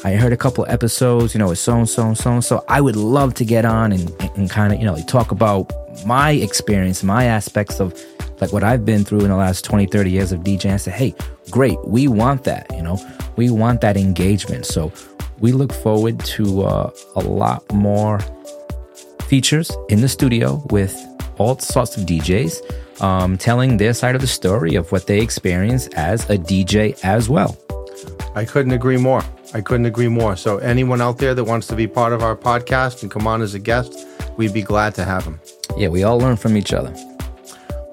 [0.03, 2.63] I heard a couple episodes, you know, it's so and so and so and so.
[2.67, 5.73] I would love to get on and, and kind of, you know, like talk about
[6.05, 7.99] my experience, my aspects of
[8.39, 10.73] like what I've been through in the last 20, 30 years of DJing.
[10.73, 11.15] I said, hey,
[11.49, 11.77] great.
[11.85, 12.99] We want that, you know,
[13.35, 14.65] we want that engagement.
[14.65, 14.91] So
[15.39, 18.19] we look forward to uh, a lot more
[19.23, 20.95] features in the studio with
[21.37, 25.87] all sorts of DJs um, telling their side of the story of what they experience
[25.87, 27.57] as a DJ as well.
[28.35, 29.23] I couldn't agree more.
[29.53, 30.35] I couldn't agree more.
[30.35, 33.41] So, anyone out there that wants to be part of our podcast and come on
[33.41, 35.39] as a guest, we'd be glad to have them.
[35.77, 36.93] Yeah, we all learn from each other.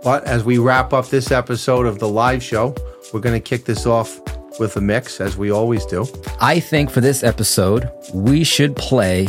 [0.05, 2.75] But as we wrap up this episode of the live show,
[3.12, 4.21] we're going to kick this off
[4.61, 6.07] with a mix, as we always do.
[6.40, 9.27] I think for this episode, we should play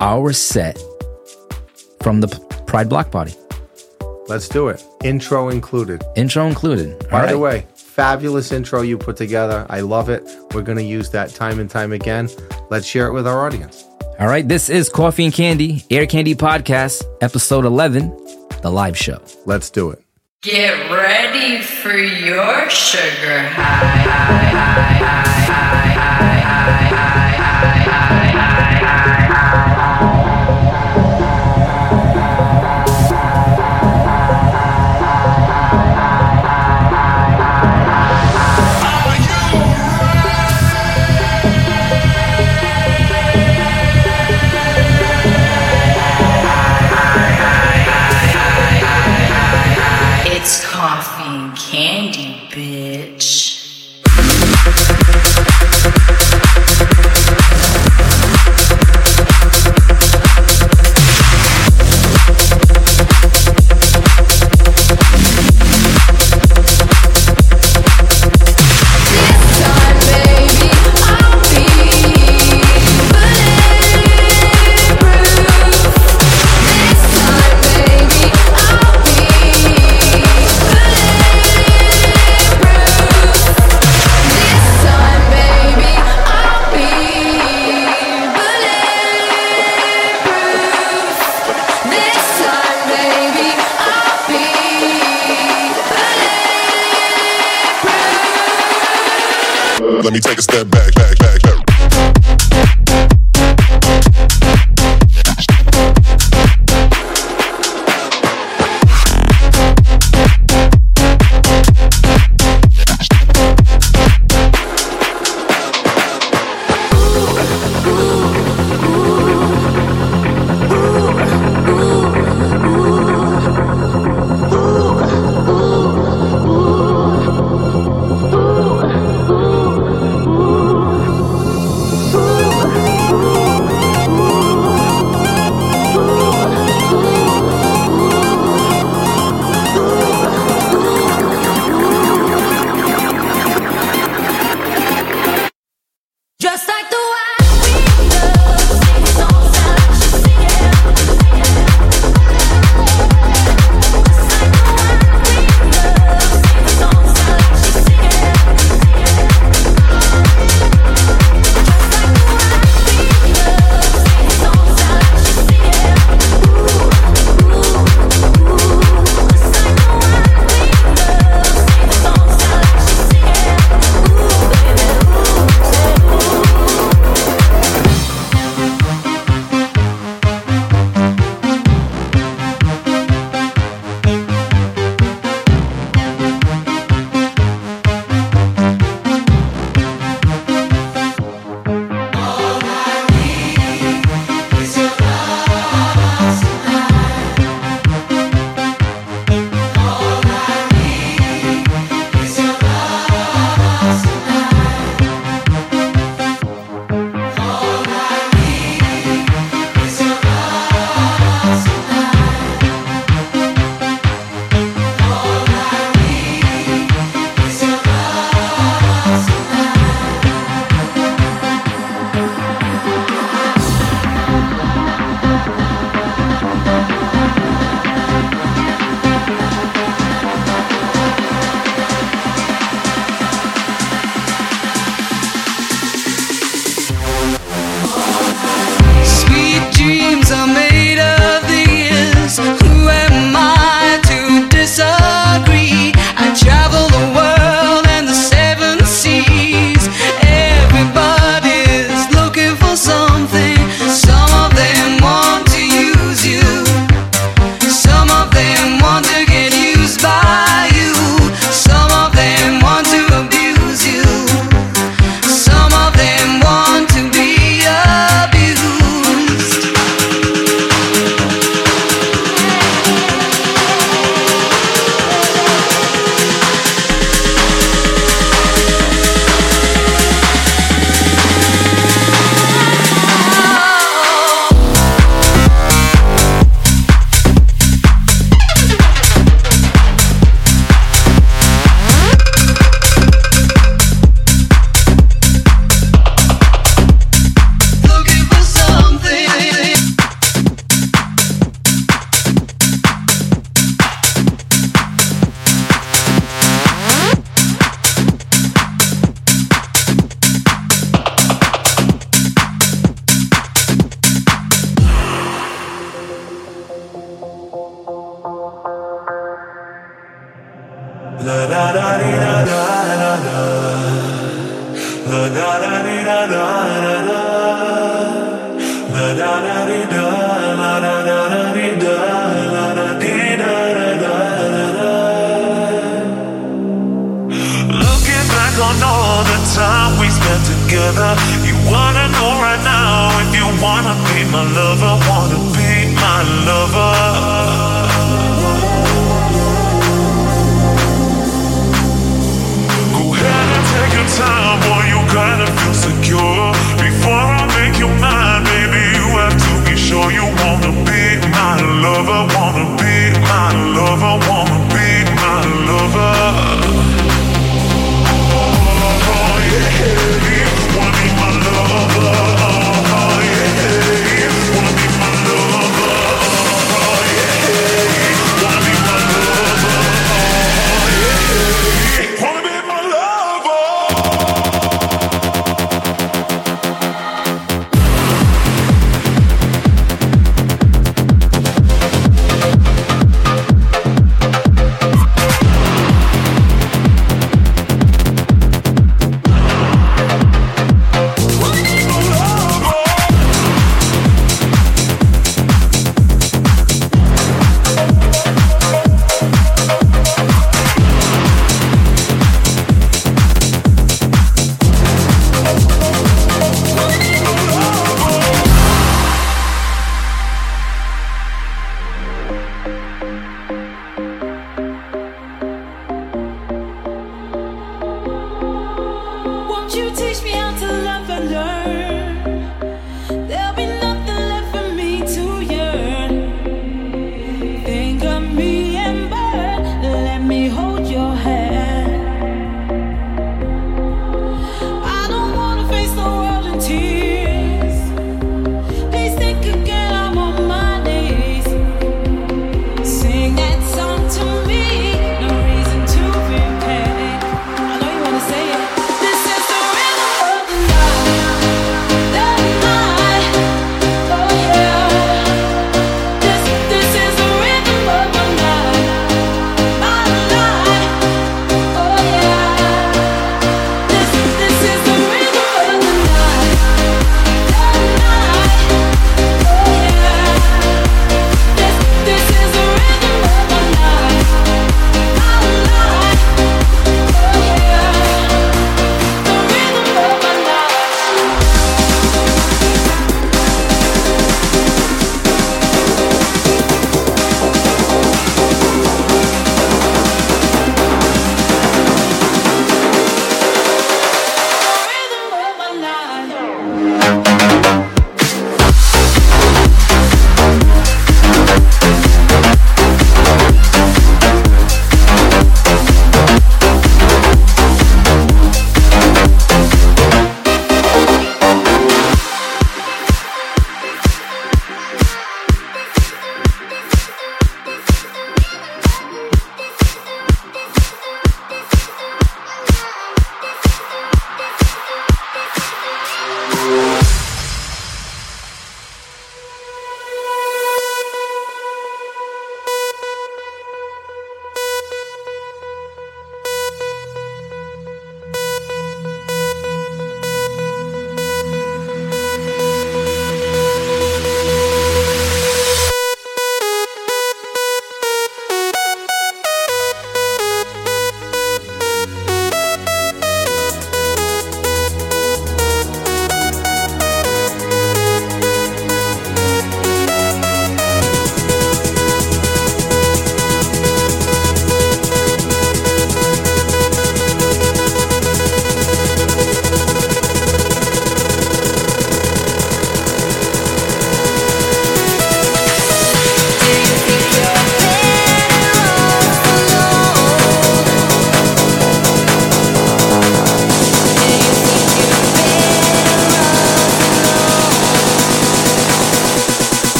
[0.00, 0.78] our set
[2.02, 2.28] from the
[2.66, 3.34] Pride Block Party,
[4.28, 4.84] Let's do it.
[5.02, 6.04] Intro included.
[6.14, 7.08] intro included.
[7.08, 9.64] By All the way, fabulous intro you put together.
[9.70, 10.22] I love it.
[10.52, 12.28] We're going to use that time and time again.
[12.68, 13.84] Let's share it with our audience.
[14.20, 18.10] All right, this is Coffee and Candy, Air Candy Podcast, episode 11,
[18.60, 19.18] the live show.
[19.46, 20.04] Let's do it.
[20.40, 23.98] Get ready for your sugar high.
[24.04, 25.17] It's coffee and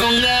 [0.00, 0.40] long,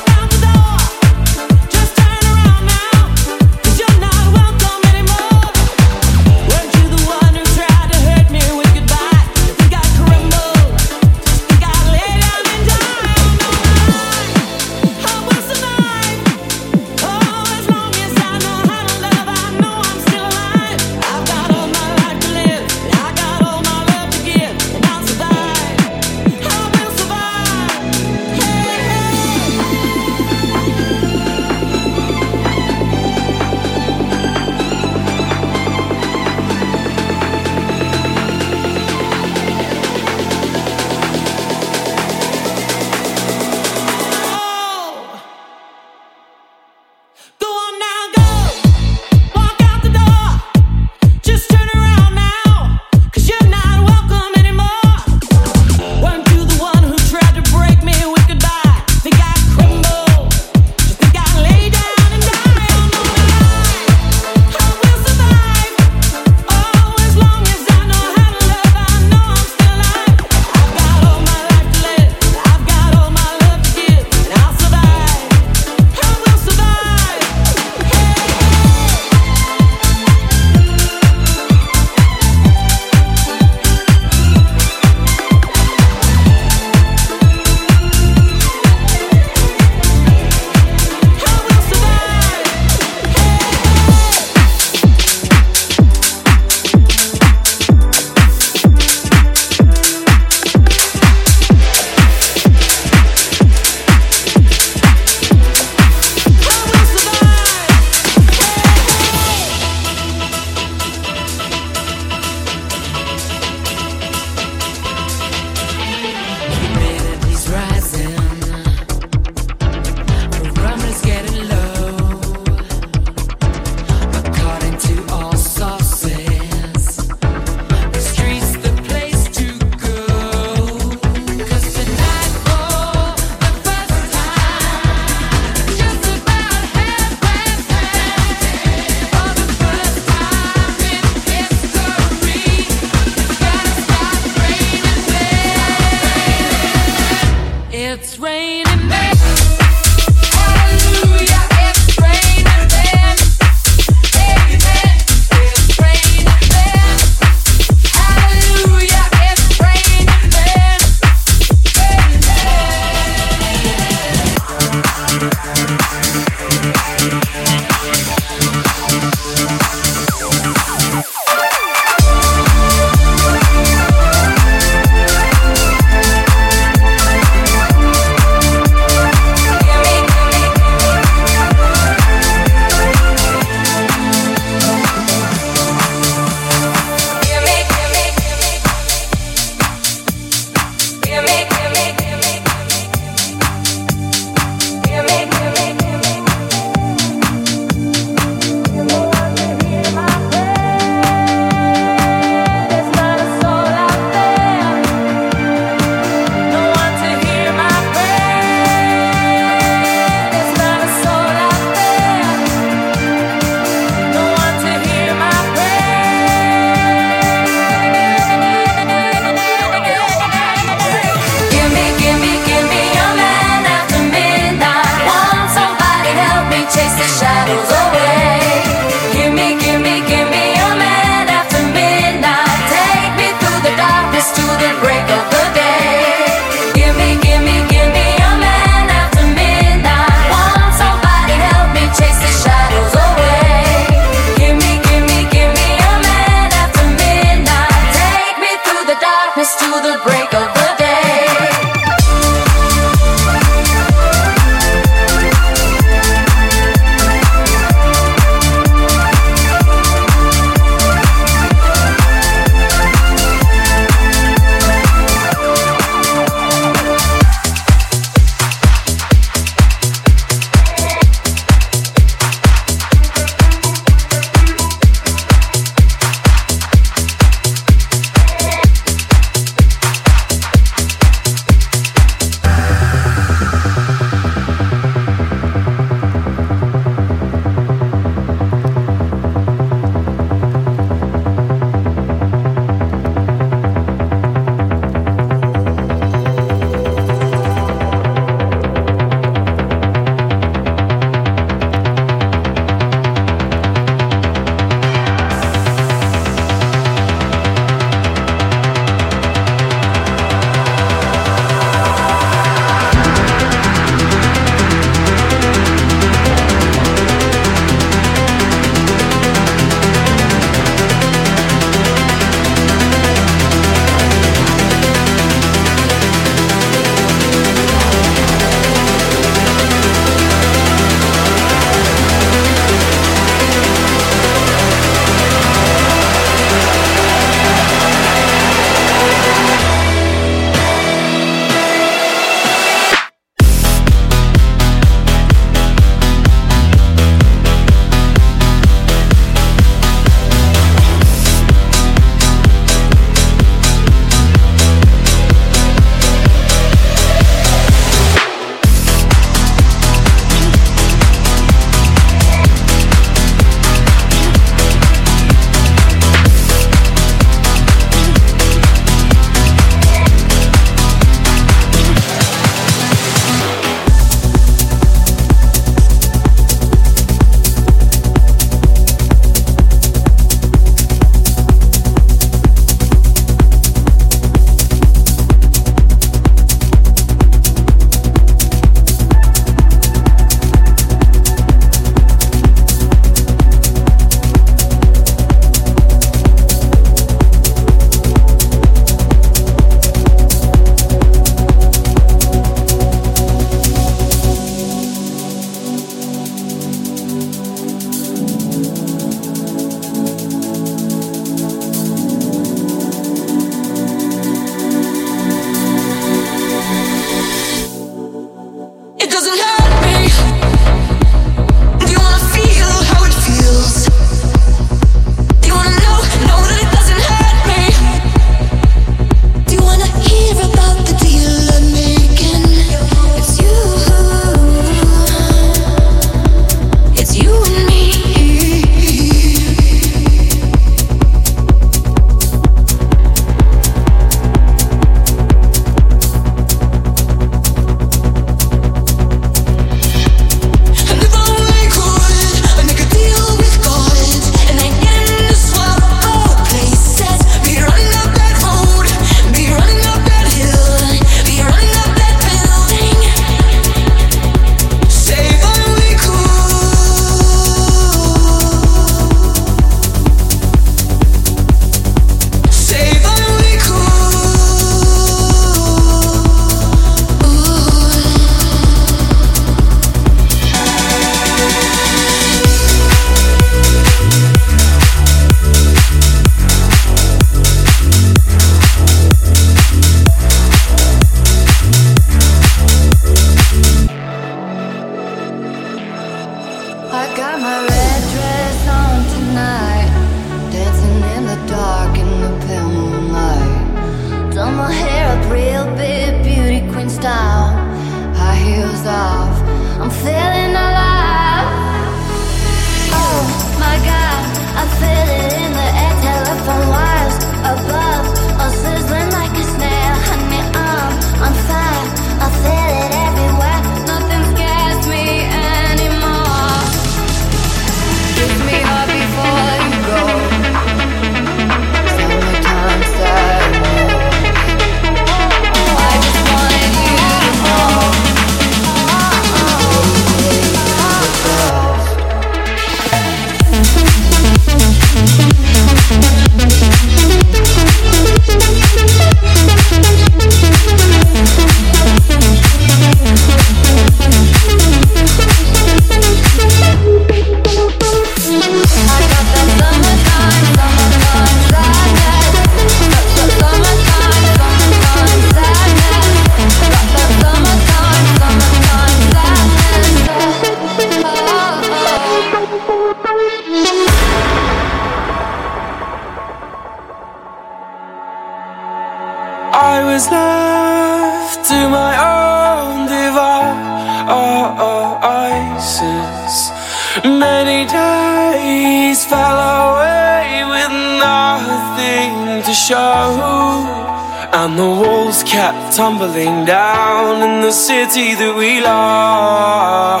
[596.00, 600.00] tumbling down in the city that we love.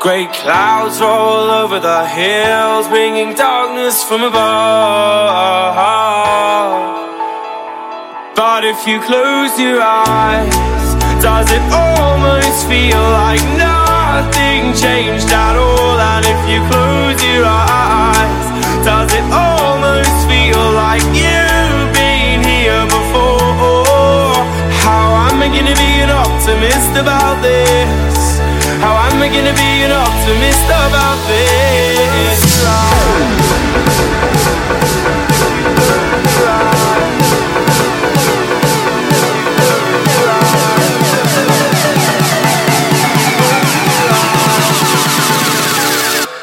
[0.00, 5.76] Great clouds roll over the hills, bringing darkness from above.
[8.34, 10.54] But if you close your eyes,
[11.20, 16.00] does it almost feel like nothing changed at all?
[16.00, 18.17] And if you close your eyes,
[25.58, 28.38] gonna be an optimist about this?
[28.78, 32.38] How am I gonna be an optimist about this?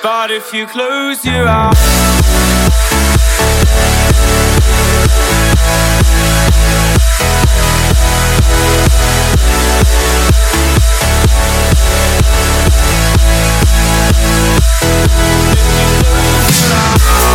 [0.03, 2.24] But if you close your eyes
[16.75, 17.34] Well,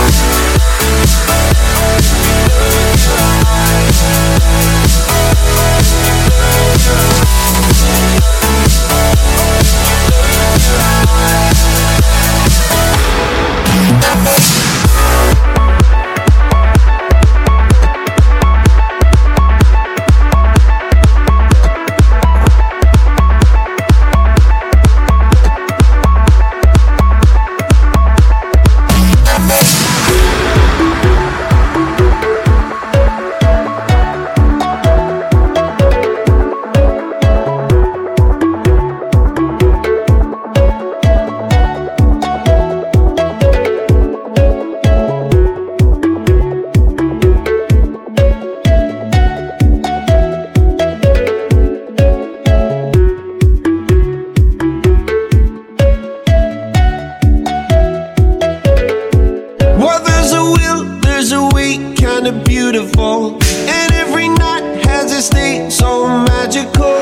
[62.23, 63.39] kinda beautiful.
[63.77, 66.97] And every night has its day so magical.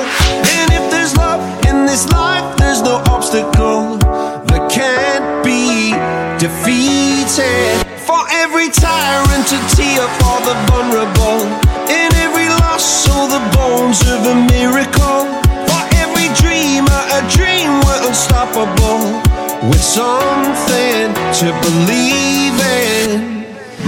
[0.55, 3.99] And if there's love in this life, there's no obstacle
[4.49, 5.91] that can't be
[6.39, 7.83] defeated.
[8.07, 11.41] For every tyrant to tear for the vulnerable.
[11.91, 15.23] In every loss, all the bones of a miracle.
[15.69, 19.03] For every dreamer, a dream we're unstoppable.
[19.69, 21.11] With something
[21.41, 22.58] to believe.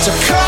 [0.00, 0.47] to come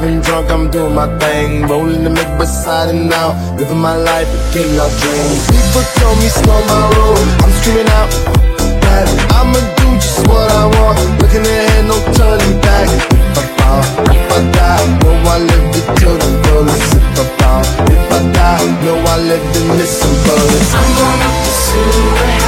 [0.00, 3.96] wheel, driving drunk, I'm doing my thing, rolling the mid beside and now, living my
[3.96, 5.46] life, getting out dreams.
[5.50, 8.10] People tell me slow my roll, I'm screaming out
[8.82, 12.88] that I'ma do just what I want, looking ahead, no turning back.
[12.88, 13.82] If I fall,
[14.12, 16.92] if I die, know I lived it till the fullest.
[16.96, 20.72] If I fall, if I die, know I lived in missing bullets.
[20.74, 22.41] I'm gonna pursue the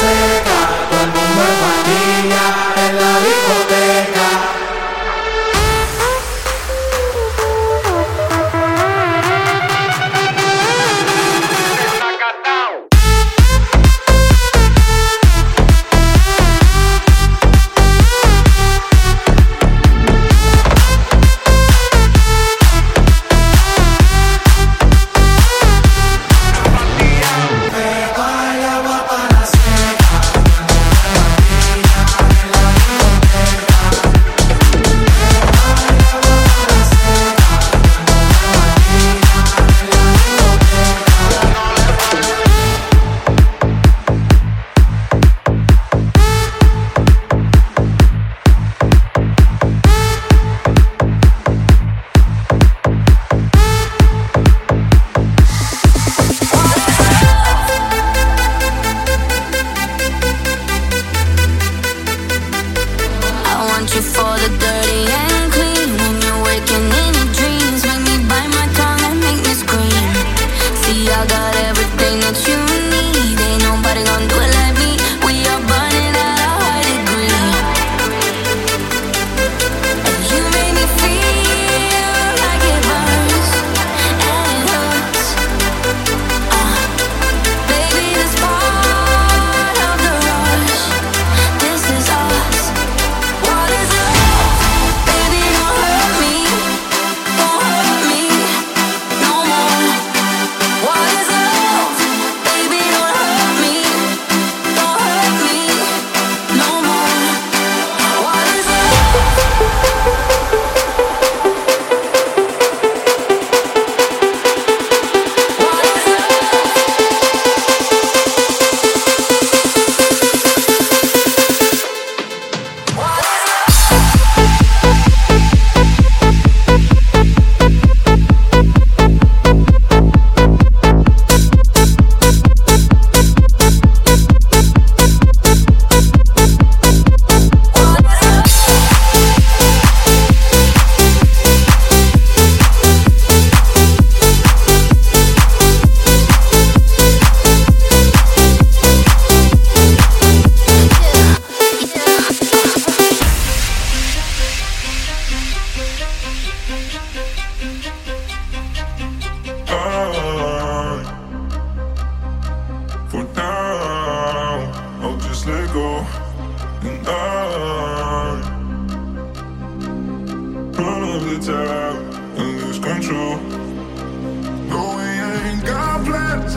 [0.00, 0.39] say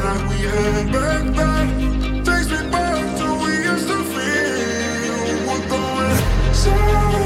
[0.04, 2.24] like we had back then.
[2.24, 5.48] Takes me back to we used to feel.
[5.48, 7.23] We're going south.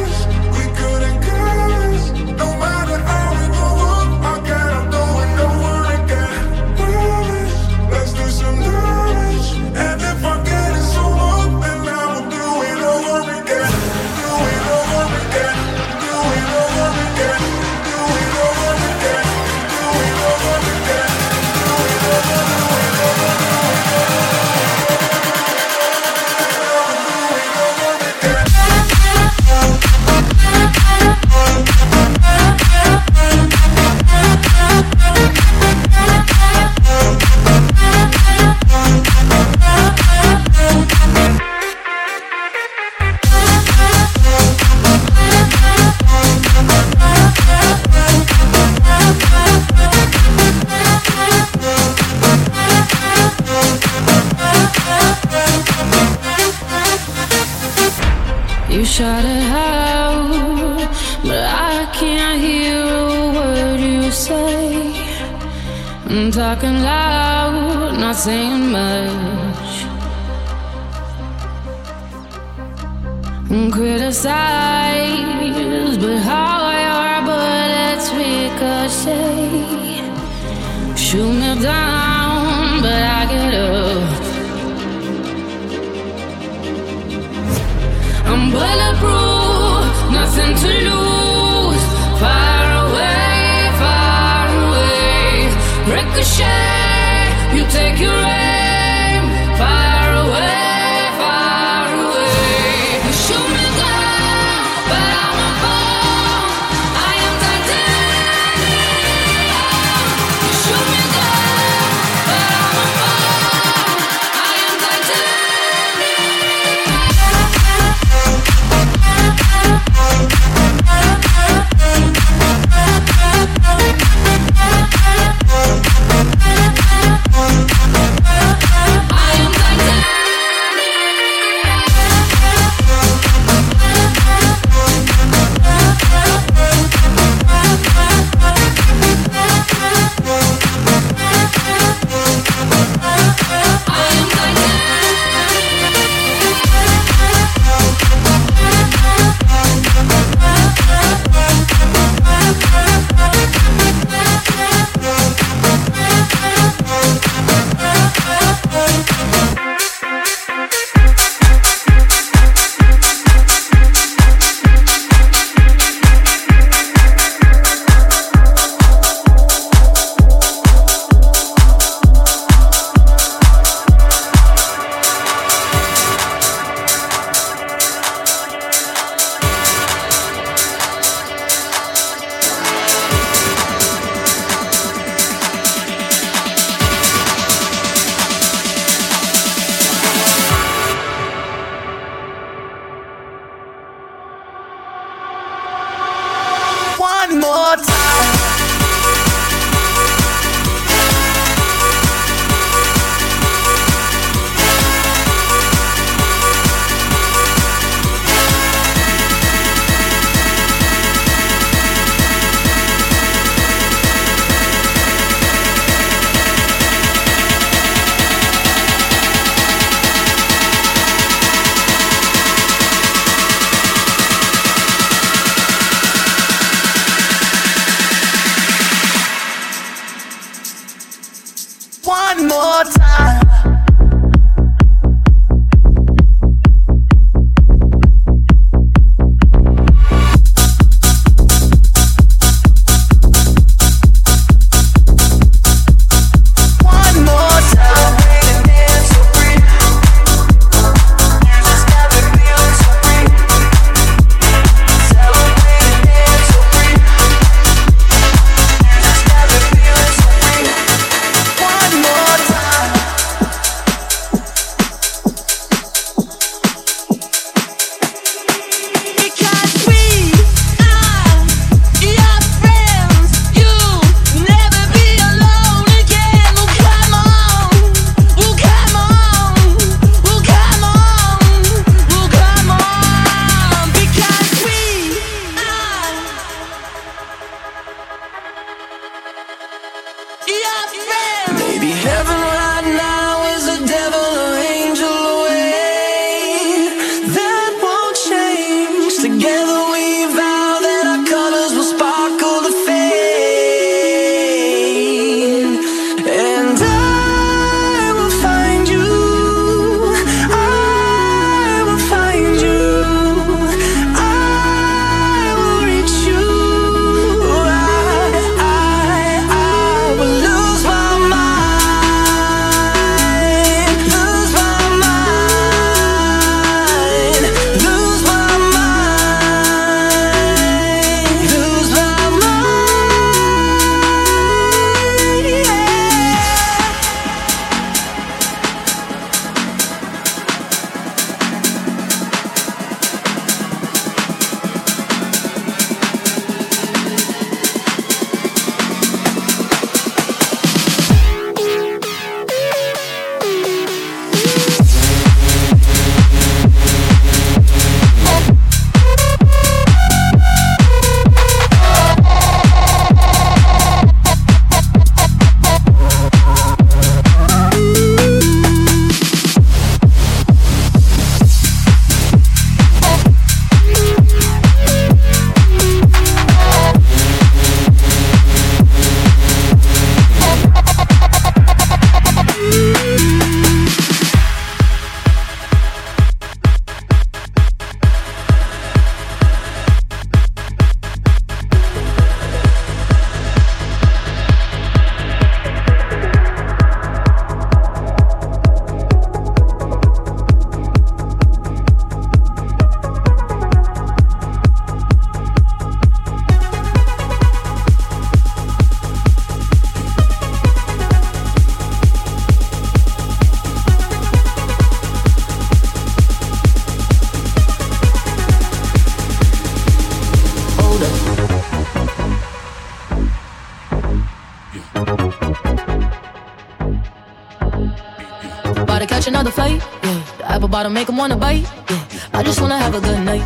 [430.97, 431.61] make them wanna bite.
[431.61, 432.03] Yeah.
[432.33, 433.45] I just wanna have a good night.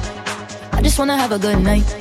[0.72, 2.01] I just wanna have a good night.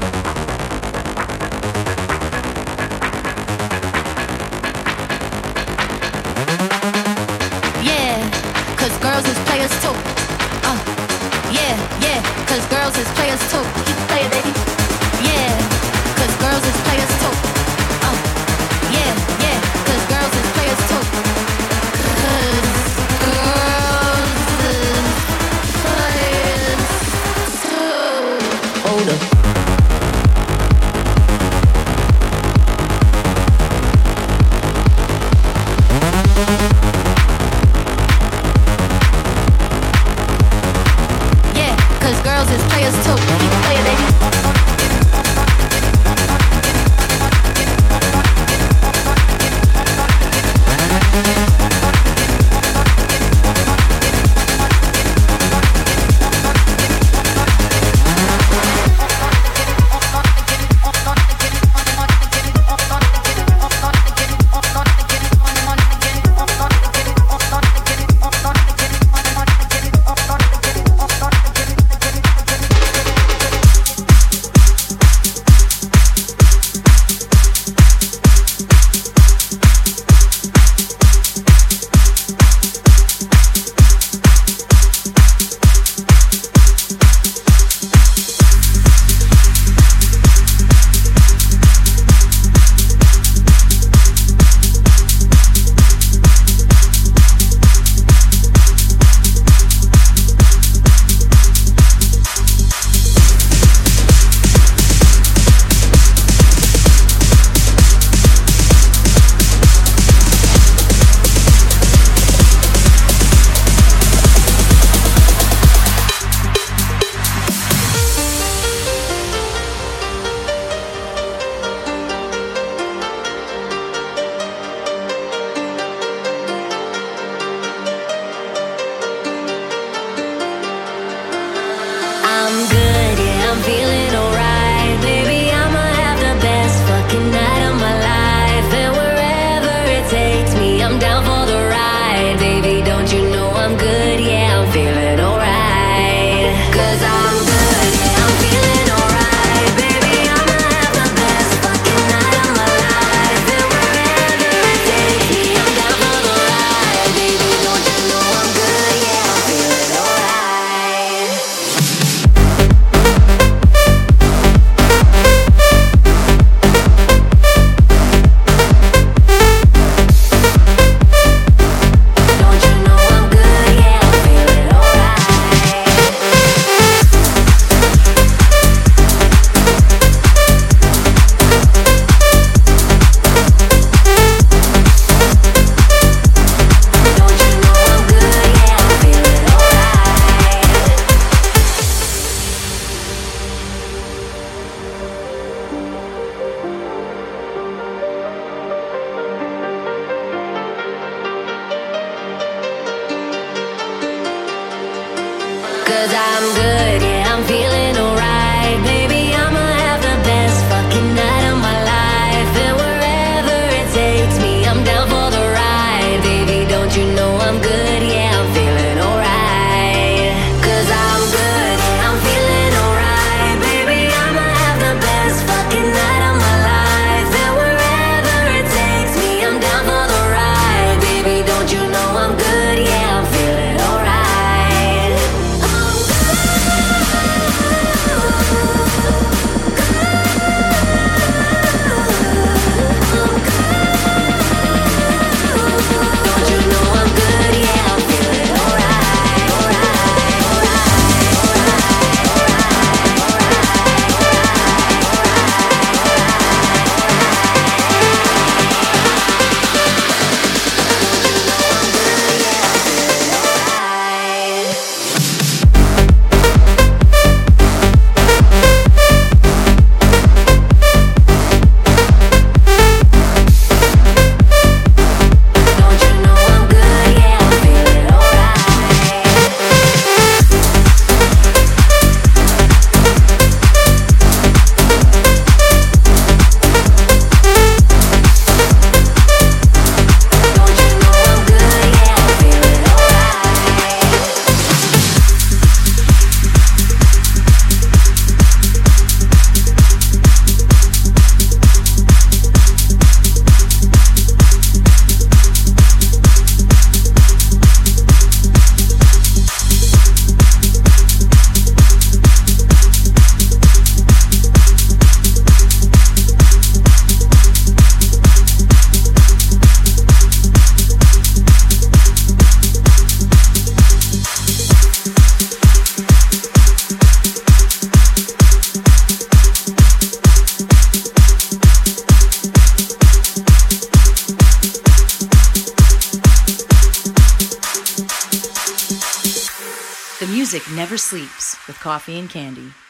[342.17, 342.80] And candy.